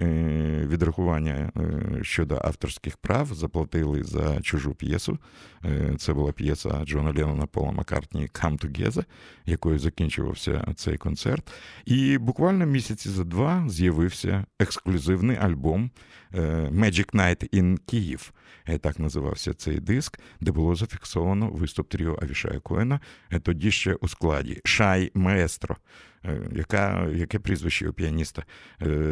відрахування 0.69 1.53
щодо 2.03 2.35
авторських 2.45 2.97
прав, 2.97 3.35
заплатили 3.35 4.03
за 4.03 4.41
чужу 4.41 4.75
п'єсу. 4.75 5.19
Це 5.99 6.13
була 6.13 6.33
п'єса 6.33 6.85
Джона 6.85 7.13
Леннона 7.13 7.47
Пола 7.47 7.71
Маккартні 7.73 8.29
«Come 8.33 8.67
Together», 8.67 9.05
якою 9.47 9.79
закінчувався 9.79 10.73
цей 10.77 10.97
концерт. 10.97 11.53
І 11.85 12.19
буквально 12.19 12.67
місяці 12.67 13.09
за 13.09 13.25
два 13.25 13.65
з'явився 13.69 14.45
ексклюзивний 14.59 15.37
альбом 15.37 15.85
е, 15.85 16.28
Magic 16.71 17.15
Night 17.15 17.55
in 17.55 17.79
Kyiv. 17.93 18.31
Е, 18.69 18.79
так 18.79 18.99
називався 18.99 19.55
цей 19.55 19.81
диск, 19.81 20.21
де 20.41 20.53
було 20.53 20.75
зафіксовано 20.75 21.49
виступ 21.49 21.89
тріо 21.89 22.19
Авішая 22.23 22.61
Коена, 22.61 23.01
е, 23.31 23.39
тоді 23.39 23.71
ще 23.71 23.95
у 23.95 24.09
складі 24.09 24.61
Шай 24.65 25.11
Маестро. 25.15 25.77
Е, 26.25 26.41
яка, 26.53 27.09
Яке 27.15 27.39
прізвище 27.39 27.89
у 27.89 27.93
піаніста? 27.93 28.43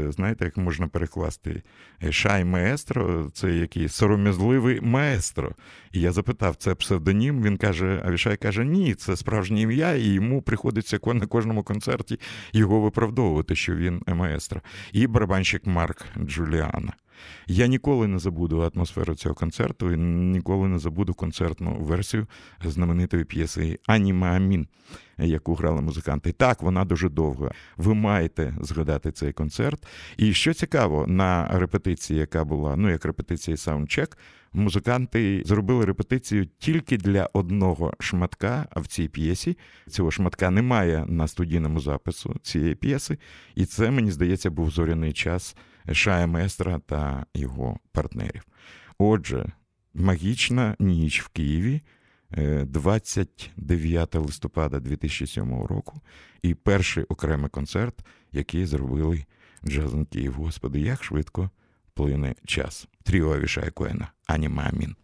Знаєте, 0.08 0.44
як 0.44 0.56
можна 0.56 0.88
перекласти? 0.88 1.62
Шай 2.10 2.44
Маестро 2.44 3.30
це 3.34 3.52
який 3.52 3.88
сором'язливий 3.88 4.80
маестро. 4.80 5.52
І 5.92 6.00
я 6.00 6.12
запитав, 6.12 6.56
це 6.56 6.74
псевдонім? 6.74 7.42
Він 7.42 7.56
каже: 7.56 8.02
Авішай 8.06 8.36
каже, 8.36 8.64
ні, 8.64 8.94
це 8.94 9.16
справжнє 9.16 9.60
ім'я, 9.60 9.94
і 9.94 10.06
йому 10.06 10.42
приходиться 10.42 10.98
на 11.04 11.26
кожному 11.26 11.62
концерті 11.62 12.20
його 12.52 12.80
виправдовувати, 12.80 13.56
що 13.56 13.76
він 13.76 14.02
маестро. 14.06 14.60
І 14.92 15.06
барабанщик 15.06 15.66
Марк 15.66 16.04
Джуліана. 16.18 16.92
Я 17.46 17.66
ніколи 17.66 18.06
не 18.06 18.18
забуду 18.18 18.70
атмосферу 18.74 19.14
цього 19.14 19.34
концерту 19.34 19.92
і 19.92 19.96
ніколи 19.96 20.68
не 20.68 20.78
забуду 20.78 21.14
концертну 21.14 21.76
версію 21.80 22.26
знаменитої 22.64 23.24
п'єси 23.24 23.78
Аніма 23.86 24.26
Амін, 24.26 24.68
яку 25.18 25.54
грали 25.54 25.80
музиканти. 25.80 26.32
так, 26.32 26.62
вона 26.62 26.84
дуже 26.84 27.08
довга. 27.08 27.50
Ви 27.76 27.94
маєте 27.94 28.54
згадати 28.60 29.12
цей 29.12 29.32
концерт. 29.32 29.86
І 30.16 30.32
що 30.32 30.54
цікаво, 30.54 31.06
на 31.06 31.48
репетиції, 31.58 32.20
яка 32.20 32.44
була, 32.44 32.76
ну 32.76 32.90
як 32.90 33.04
репетиція 33.04 33.56
саундчек, 33.56 34.18
музиканти 34.52 35.42
зробили 35.44 35.84
репетицію 35.84 36.46
тільки 36.58 36.96
для 36.96 37.28
одного 37.32 37.92
шматка 38.00 38.68
в 38.76 38.86
цій 38.86 39.08
п'єсі. 39.08 39.58
Цього 39.88 40.10
шматка 40.10 40.50
немає 40.50 41.04
на 41.08 41.28
студійному 41.28 41.80
запису 41.80 42.36
цієї 42.42 42.74
п'єси, 42.74 43.18
і 43.54 43.64
це 43.64 43.90
мені 43.90 44.10
здається 44.10 44.50
був 44.50 44.70
зоряний 44.70 45.12
час. 45.12 45.56
Шая 45.92 46.26
Местра 46.26 46.78
та 46.78 47.26
його 47.34 47.78
партнерів. 47.92 48.46
Отже, 48.98 49.52
магічна 49.94 50.76
ніч 50.78 51.22
в 51.22 51.28
Києві. 51.28 51.80
29 52.30 54.14
е, 54.14 54.18
листопада 54.18 54.80
2007 54.80 55.62
року, 55.62 56.00
і 56.42 56.54
перший 56.54 57.04
окремий 57.04 57.50
концерт, 57.50 57.94
який 58.32 58.66
зробили 58.66 59.24
Джазен 59.64 60.04
Київ. 60.04 60.32
Господи, 60.32 60.80
як 60.80 61.04
швидко 61.04 61.50
плине 61.94 62.34
час. 62.44 62.88
Тріо 63.02 63.34
Авішай 63.34 63.70
Коена, 63.70 64.12
Ані 64.26 64.48
Мамін. 64.48 64.96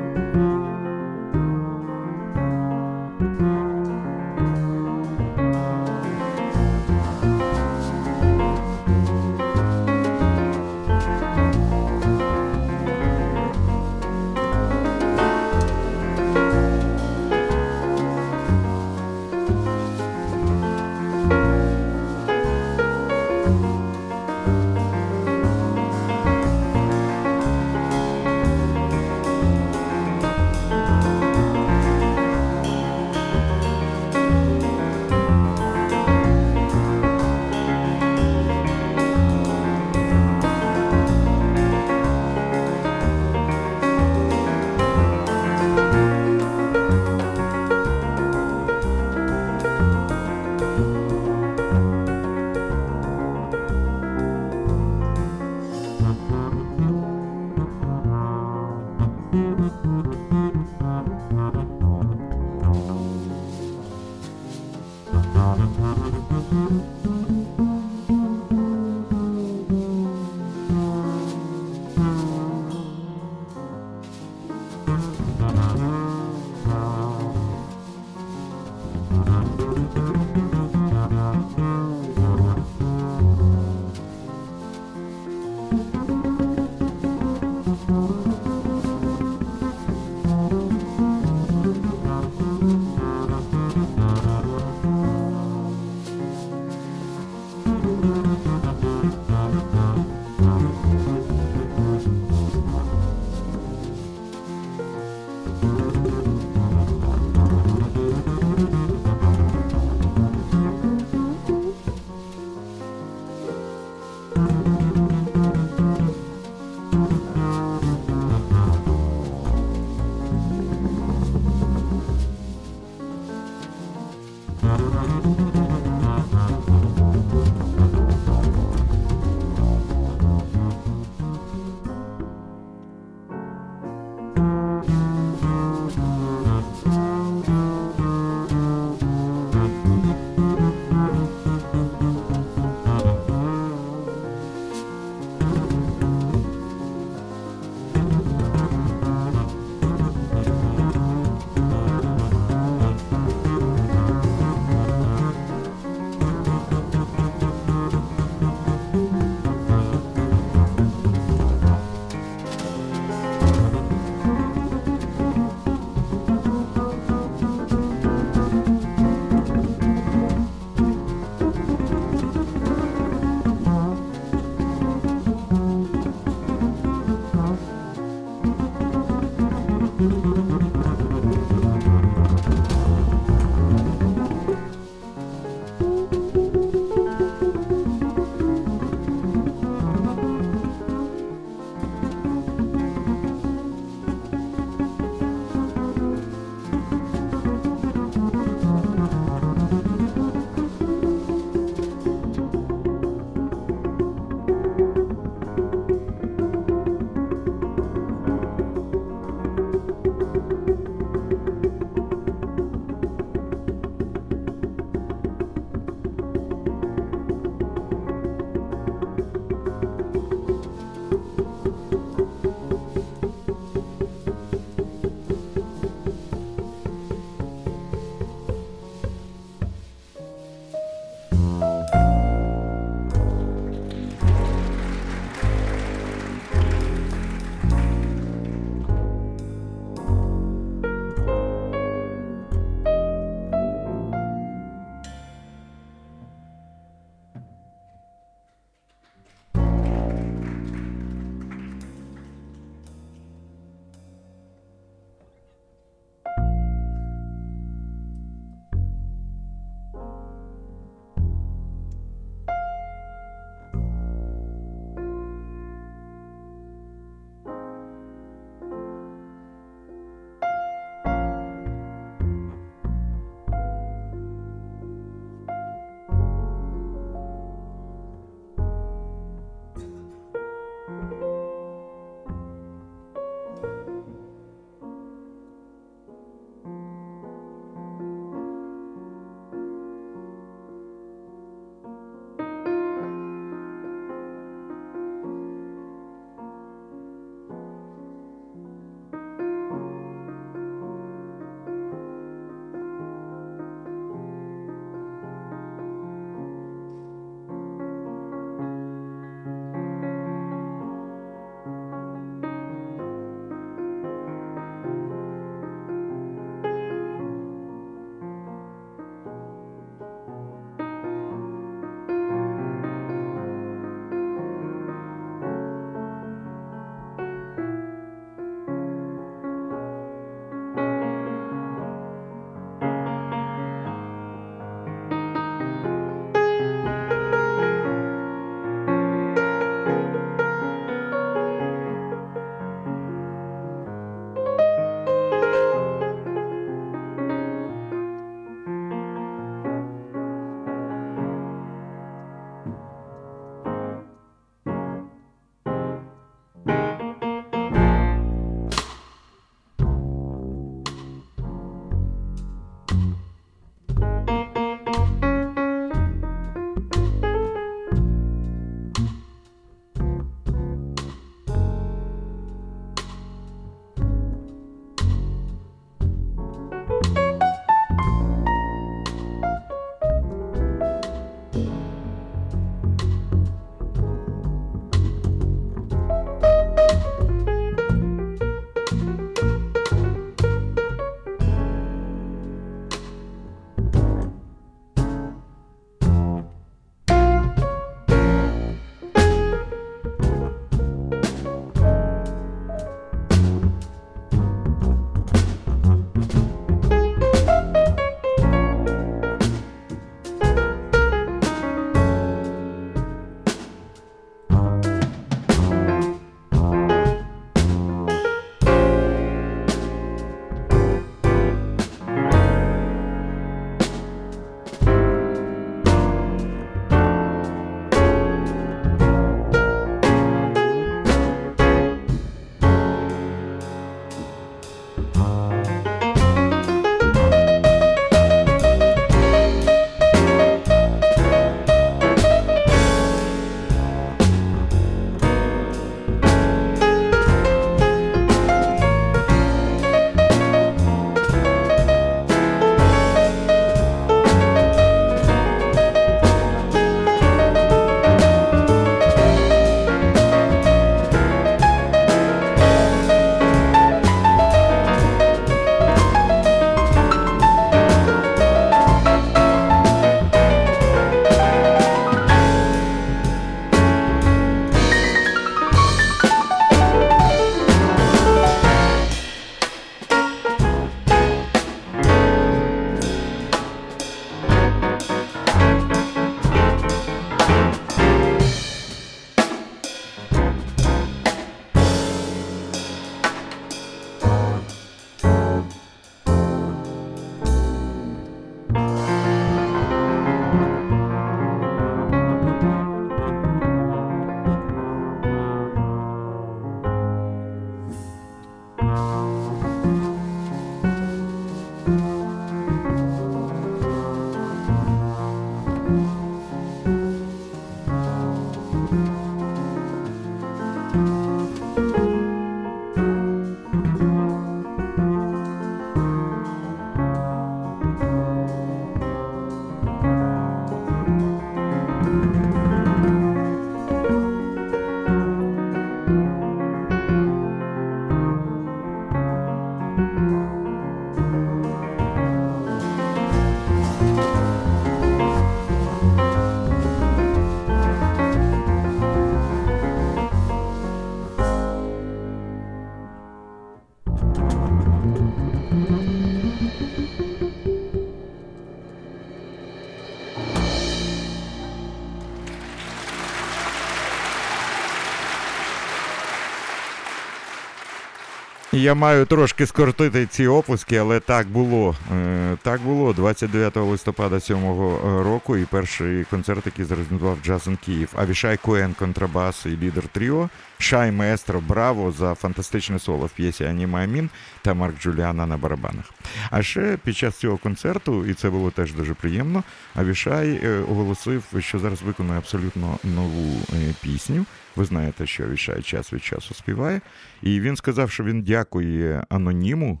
Я 568.78 568.94
маю 568.94 569.26
трошки 569.26 569.66
скоротити 569.66 570.26
ці 570.26 570.46
оплески, 570.46 570.96
але 570.96 571.20
так 571.20 571.46
було. 571.46 571.96
Е, 572.16 572.56
так 572.62 572.80
було 572.80 573.12
29 573.12 573.76
листопада 573.76 574.36
7-го 574.36 575.22
року. 575.22 575.56
І 575.56 575.64
перший 575.64 576.24
концерт, 576.24 576.66
який 576.66 576.84
зорганізував 576.84 577.38
Jazz 577.44 577.65
in 577.65 577.76
Kiev. 577.76 578.08
Авішай 578.16 578.56
Коен, 578.56 578.94
контрабас 578.98 579.66
і 579.66 579.68
лідер 579.68 580.08
Тріо, 580.08 580.48
Шай 580.78 581.12
Маестро 581.12 581.60
Браво 581.60 582.12
за 582.12 582.34
фантастичне 582.34 582.98
соло 582.98 583.26
в 583.26 583.30
п'єсі 583.30 583.64
Ані 583.64 584.02
Маамін 584.02 584.30
та 584.62 584.74
Марк 584.74 585.02
Джуліана 585.02 585.46
на 585.46 585.56
барабанах. 585.56 586.10
А 586.50 586.62
ще 586.62 586.96
під 587.04 587.16
час 587.16 587.36
цього 587.36 587.56
концерту, 587.56 588.26
і 588.26 588.34
це 588.34 588.50
було 588.50 588.70
теж 588.70 588.94
дуже 588.94 589.14
приємно. 589.14 589.64
Авішай 589.94 590.60
е, 590.64 590.78
оголосив, 590.90 591.44
що 591.58 591.78
зараз 591.78 592.02
виконує 592.02 592.38
абсолютно 592.38 592.98
нову 593.04 593.60
е, 593.72 593.94
пісню. 594.02 594.44
Ви 594.76 594.84
знаєте, 594.84 595.26
що 595.26 595.44
Авішай 595.44 595.82
час 595.82 596.12
від 596.12 596.24
часу 596.24 596.54
співає. 596.54 597.00
І 597.42 597.60
він 597.60 597.76
сказав, 597.76 598.10
що 598.10 598.24
він 598.24 598.42
дякує 598.42 599.24
аноніму, 599.28 600.00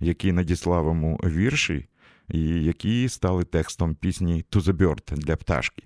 який 0.00 0.32
надіслав 0.32 0.84
йому 0.84 1.20
вірші. 1.24 1.86
Які 2.28 3.08
стали 3.08 3.44
текстом 3.44 3.94
пісні 3.94 4.44
«To 4.50 4.60
the 4.60 4.72
Bird» 4.72 5.14
для 5.16 5.36
пташки. 5.36 5.82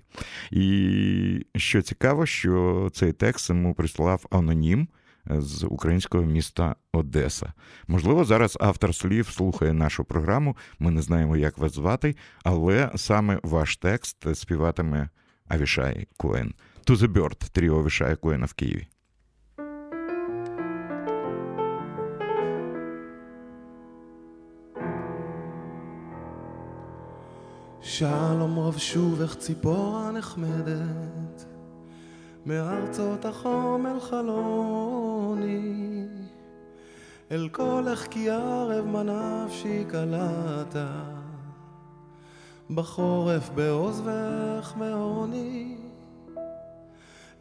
І 0.51 1.45
що 1.55 1.81
цікаво, 1.81 2.25
що 2.25 2.89
цей 2.93 3.13
текст 3.13 3.49
йому 3.49 3.73
прислав 3.73 4.25
анонім 4.31 4.87
з 5.25 5.63
українського 5.63 6.23
міста 6.23 6.75
Одеса. 6.93 7.53
Можливо, 7.87 8.25
зараз 8.25 8.57
автор 8.61 8.95
слів 8.95 9.27
слухає 9.27 9.73
нашу 9.73 10.03
програму. 10.03 10.57
Ми 10.79 10.91
не 10.91 11.01
знаємо, 11.01 11.37
як 11.37 11.57
вас 11.57 11.73
звати, 11.73 12.15
але 12.43 12.91
саме 12.95 13.39
ваш 13.43 13.77
текст 13.77 14.35
співатиме 14.35 15.09
Авішай 15.47 16.07
Коен. 16.17 16.53
«To 16.85 16.95
the 16.95 17.07
Bird» 17.07 17.49
тріо 17.51 17.79
Авішая 17.79 18.15
Коена 18.15 18.45
в 18.45 18.53
Києві. 18.53 18.87
שלום 27.85 28.59
רב 28.59 28.77
שובך 28.77 29.35
ציפור 29.35 29.97
הנחמדת 29.97 31.45
מארצות 32.45 33.25
החום 33.25 33.87
אל 33.87 33.99
חלוני. 33.99 35.73
אל 37.31 37.49
קולך 37.51 38.07
כי 38.07 38.29
ערב 38.29 38.85
מנפשי 38.85 39.83
קלעת 39.87 40.75
בחורף 42.69 43.49
בעוזבך 43.49 44.73
מעוני. 44.77 45.77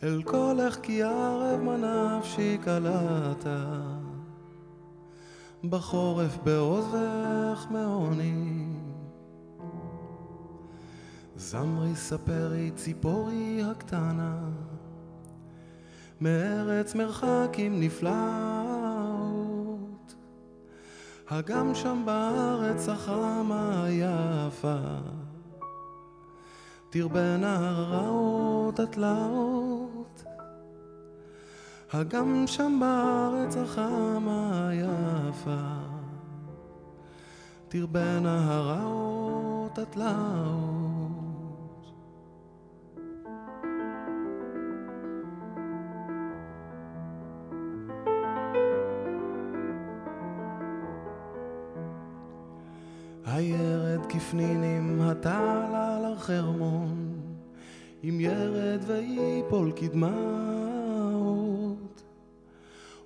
אל 0.03 0.23
קולך 0.23 0.79
כי 0.83 1.03
ערב 1.03 1.61
מנפשי 1.61 2.59
קלעת 2.65 3.47
בחורף 5.65 6.39
בעוזבך 6.45 7.67
מעוני 7.71 8.72
זמרי 11.43 11.97
ספרי 11.97 12.71
ציפורי 12.77 13.63
הקטנה. 13.71 14.39
מארץ 16.21 16.95
מרחקים 16.95 17.81
נפלאות. 17.81 18.15
הגם 21.31 21.75
שם 21.75 22.03
בארץ 22.07 22.89
החמה 22.89 23.85
היפה. 23.85 24.79
תרבנה 26.91 27.69
הרעות 27.71 28.81
התלאות. 28.81 30.25
הגם 31.93 32.45
שם 32.47 32.79
בארץ 32.81 33.57
החמה 33.57 34.69
היפה. 34.69 35.79
תרבנה 37.69 38.55
הרעות 38.55 39.79
התלאות 39.79 40.62
כדמעות 59.77 61.23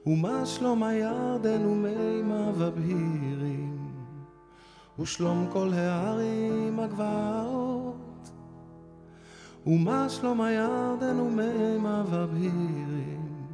ומה 0.06 0.46
שלום 0.46 0.82
הירדן 0.82 1.66
ומימה 1.66 2.50
ובהירים 2.56 3.76
ושלום 4.98 5.46
כל 5.52 5.72
הערים 5.72 6.80
הגבעות. 6.80 8.30
ומה 9.66 10.08
שלום 10.08 10.40
הירדן 10.40 11.20
ומימה 11.20 12.04
ובהירים 12.10 13.46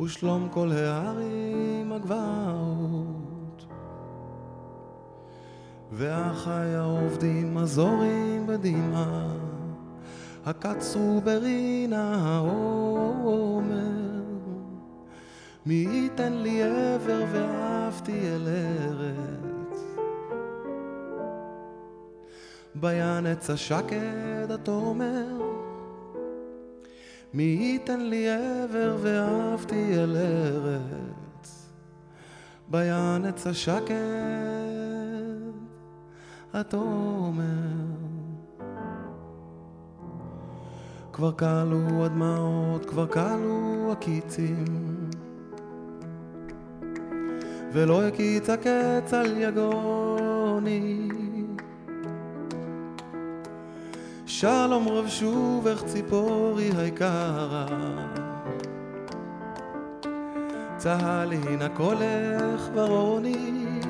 ושלום 0.00 0.48
כל 0.50 0.72
הערים 0.72 1.92
הגבעות. 1.92 3.66
ואחי 5.92 6.74
העובדים 6.74 7.56
הזורים 7.56 8.46
בדמעה, 8.46 9.28
הקצרו 10.46 11.20
ברינה 11.24 12.14
העומר. 12.14 13.70
מי 15.66 15.74
ייתן 15.74 16.32
לי 16.32 16.62
עבר 16.62 17.24
ואהבתי 17.32 18.20
אל 18.28 18.48
ארץ. 18.48 19.80
בינץ 22.74 23.50
השקד 23.50 24.50
התומר. 24.50 25.40
מי 27.34 27.42
ייתן 27.42 28.00
לי 28.00 28.30
עבר 28.30 28.96
ואהבתי 29.00 29.94
אל 29.94 30.16
ארץ. 30.16 31.68
בינץ 32.68 33.46
השקד 33.46 33.94
התומר. 36.52 38.09
כבר 41.20 41.32
כלו 41.32 42.04
הדמעות, 42.04 42.84
כבר 42.84 43.06
כלו 43.06 43.92
הקיצים, 43.92 44.64
ולא 47.72 48.02
הקיץ 48.02 48.50
הקץ 48.50 49.14
על 49.14 49.36
יגוני. 49.36 51.08
שלום 54.26 54.88
רב 54.88 55.08
שובך 55.08 55.84
ציפורי 55.84 56.70
היקרה, 56.76 57.66
צהלי 60.76 61.56
נא 61.58 61.68
קולך 61.68 62.68
ברוני. 62.74 63.80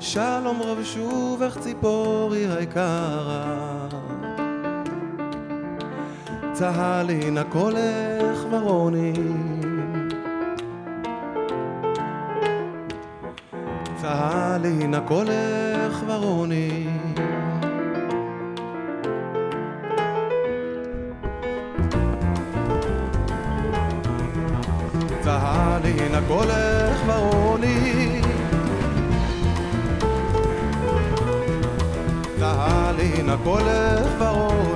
שלום 0.00 0.62
רב 0.62 0.82
שובך 0.82 1.58
ציפורי 1.60 2.46
היקרה 2.46 4.11
צהלי 6.62 7.30
נא 7.30 7.42
קולך 7.42 8.38
ורוני 8.50 9.12
צהלי 14.02 14.86
נא 14.86 15.00
ורוני 16.06 16.86
צהלי 25.24 26.08
נא 26.12 26.20
ורוני 27.06 28.20
צהלינה 32.38 33.36
קולך 33.44 34.10
ורוני 34.18 34.71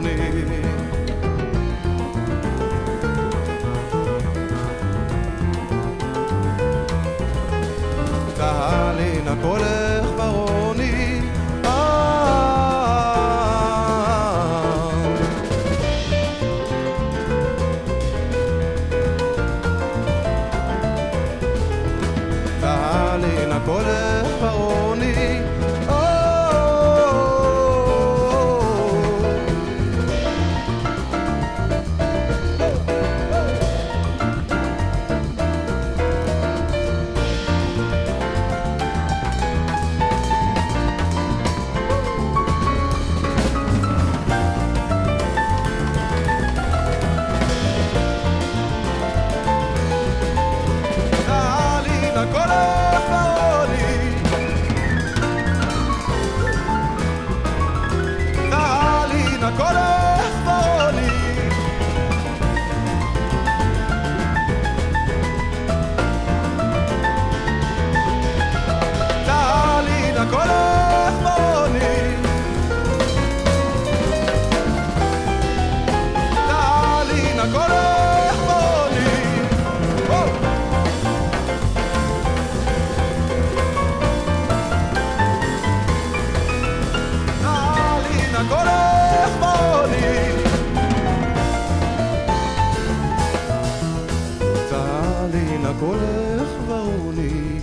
קולך 95.87 96.49
ברור 96.69 97.13
לי, 97.17 97.61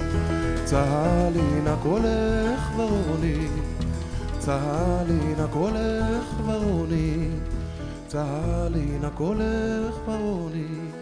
צהל 0.65 1.33
הנה 1.35 1.75
קולך 1.83 2.71
ברור 2.77 3.17
לי, 3.21 3.47
צהל 4.39 5.07
הנה 5.09 5.47
קולך 5.47 6.25
ברור 6.45 6.85
לי, 6.89 7.29
צהל 8.07 8.75
הנה 8.75 9.09
קולך 9.09 9.95
ברור 10.05 10.49
לי. 10.53 10.92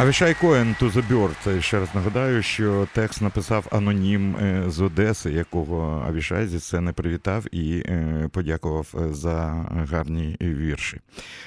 Авішай 0.00 0.34
Коен 0.34 0.76
«To 0.80 0.92
the 0.92 1.08
Bird». 1.08 1.60
Ще 1.60 1.80
раз 1.80 1.94
нагадаю, 1.94 2.42
що 2.42 2.88
текст 2.94 3.22
написав 3.22 3.66
анонім 3.70 4.36
е, 4.36 4.64
з 4.66 4.80
Одеси, 4.80 5.32
якого 5.32 6.04
Авішай 6.08 6.46
зі 6.46 6.60
сцени 6.60 6.92
привітав 6.92 7.44
і 7.54 7.82
е, 7.86 8.28
подякував 8.32 8.94
е, 8.94 9.12
за 9.12 9.66
гарні 9.90 10.36
вірші. 10.40 11.00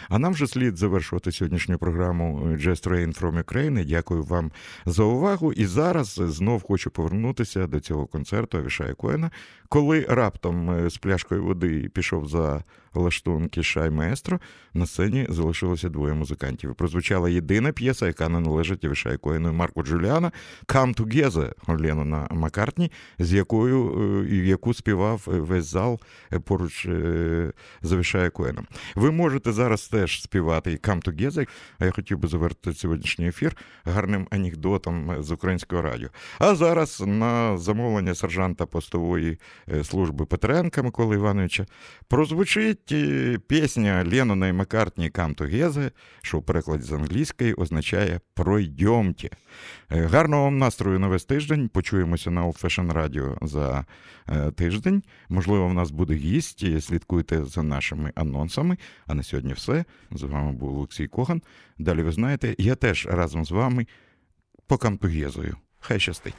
А 0.10 0.20
нам 0.20 0.34
вже 0.34 0.48
слід 0.48 0.78
завершувати 0.78 1.32
сьогоднішню 1.32 1.78
програму 1.78 2.42
Just 2.48 2.90
Rain 2.90 3.22
from 3.22 3.44
Ukraine. 3.44 3.86
Дякую 3.86 4.24
вам 4.24 4.52
за 4.86 5.04
увагу. 5.04 5.54
І 5.54 5.66
зараз 5.66 6.08
знов 6.14 6.64
хочу 6.64 6.90
повернутися 6.90 7.68
до 7.68 7.80
цього 7.80 8.06
концерту 8.06 8.58
Авішая 8.58 8.94
Коена, 8.94 9.32
коли 9.70 10.06
раптом 10.10 10.90
з 10.90 10.98
пляшкою 10.98 11.44
води 11.44 11.90
пішов 11.94 12.28
за 12.28 12.64
лаштунки 12.94 13.64
Шай 13.64 13.90
Маестро, 13.90 14.40
на 14.74 14.86
сцені 14.86 15.26
залишилося 15.30 15.90
двоє 15.90 16.14
музикантів. 16.14 16.76
Прозвучала 16.76 17.30
єдина 17.30 17.72
п'єса, 17.72 18.08
яка 18.08 18.30
не 18.30 18.40
належить 18.40 18.86
Авішаю 18.86 19.20
Коену 19.20 19.50
і 19.50 19.52
Марку 19.52 19.84
Джуліана 19.84 20.32
«Come 20.68 21.00
Together» 21.02 21.54
Леннона 21.82 22.28
Маккартні, 22.32 22.92
з 23.20 23.34
якою 23.34 24.24
е, 24.30 24.36
яку 24.36 24.74
співав 24.74 25.24
весь 25.26 25.66
зал 25.66 26.00
е, 26.34 26.40
поруч 26.40 26.86
е, 26.86 27.52
з 27.82 27.92
Авішаю 27.92 28.32
Коеном. 28.32 28.68
Ви 28.96 29.12
можете 29.12 29.52
зараз 29.52 29.88
теж 29.88 30.22
співати 30.22 30.72
«Come 30.72 31.04
Together», 31.04 31.48
а 31.80 31.86
я 31.86 31.92
хотів 31.92 32.18
би 32.18 32.28
завершити 32.28 32.74
сьогоднішній 32.74 33.28
ефір 33.28 33.58
гарним 33.86 34.28
анекдотом 34.32 35.24
з 35.24 35.32
українського 35.32 35.82
радіо. 35.82 36.10
А 36.40 36.56
зараз 36.56 37.04
на 37.08 37.58
замовлення 37.58 38.16
сержанта 38.16 38.66
постової 38.66 39.40
служби 39.84 40.26
Петренка 40.26 40.84
Миколи 40.84 41.16
Івановича 41.16 41.66
прозвучить 42.08 42.83
е, 42.92 43.40
пісня 43.48 44.06
Леннона 44.12 44.48
і 44.48 44.54
Маккартні 44.54 45.10
«Come 45.10 45.36
Together», 45.36 45.92
що 46.22 46.40
в 46.40 46.44
перекладі 46.44 46.84
з 46.84 46.92
англійської 46.92 47.54
означає 47.54 48.20
«Пройдемте». 48.34 49.30
Е, 49.92 50.06
Гарного 50.06 50.44
вам 50.44 50.58
настрою 50.58 51.00
на 51.00 51.08
весь 51.08 51.26
тиждень. 51.26 51.70
Почуємося 51.70 52.32
на 52.32 52.46
Old 52.46 52.62
Fashion 52.62 52.94
Radio 52.94 53.48
за 53.48 53.86
е, 54.30 54.52
тиждень. 54.52 55.04
Можливо, 55.30 55.68
в 55.68 55.74
нас 55.74 55.92
буде 55.92 56.14
гість. 56.14 56.84
Слідкуйте 56.84 57.46
за 57.46 57.64
нашими 57.64 58.12
анонсами. 58.16 58.78
А 59.08 59.14
на 59.14 59.24
сьогодні 59.24 59.54
все. 59.54 59.86
З 60.12 60.24
вами 60.24 60.52
був 60.52 60.78
Олексій 60.78 61.08
Коган. 61.08 61.42
Далі 61.78 62.04
ви 62.04 62.12
знаєте, 62.12 62.56
я 62.58 62.76
теж 62.76 63.08
разом 63.12 63.46
з 63.46 63.52
вами 63.52 63.88
по 64.68 64.78
камтугезою. 64.78 65.56
Хай 65.80 66.00
щастить. 66.00 66.36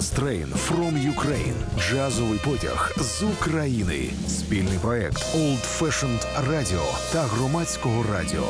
Train 0.00 0.46
from 0.46 0.96
Ukraine. 1.14 1.54
Джазовий 1.78 2.38
потяг 2.44 2.92
з 2.96 3.22
України. 3.22 4.10
Спільний 4.28 4.78
проект 4.78 5.36
Old 5.36 5.80
Fashioned 5.80 6.48
Radio 6.50 7.12
та 7.12 7.22
громадського 7.22 8.04
радіо. 8.12 8.46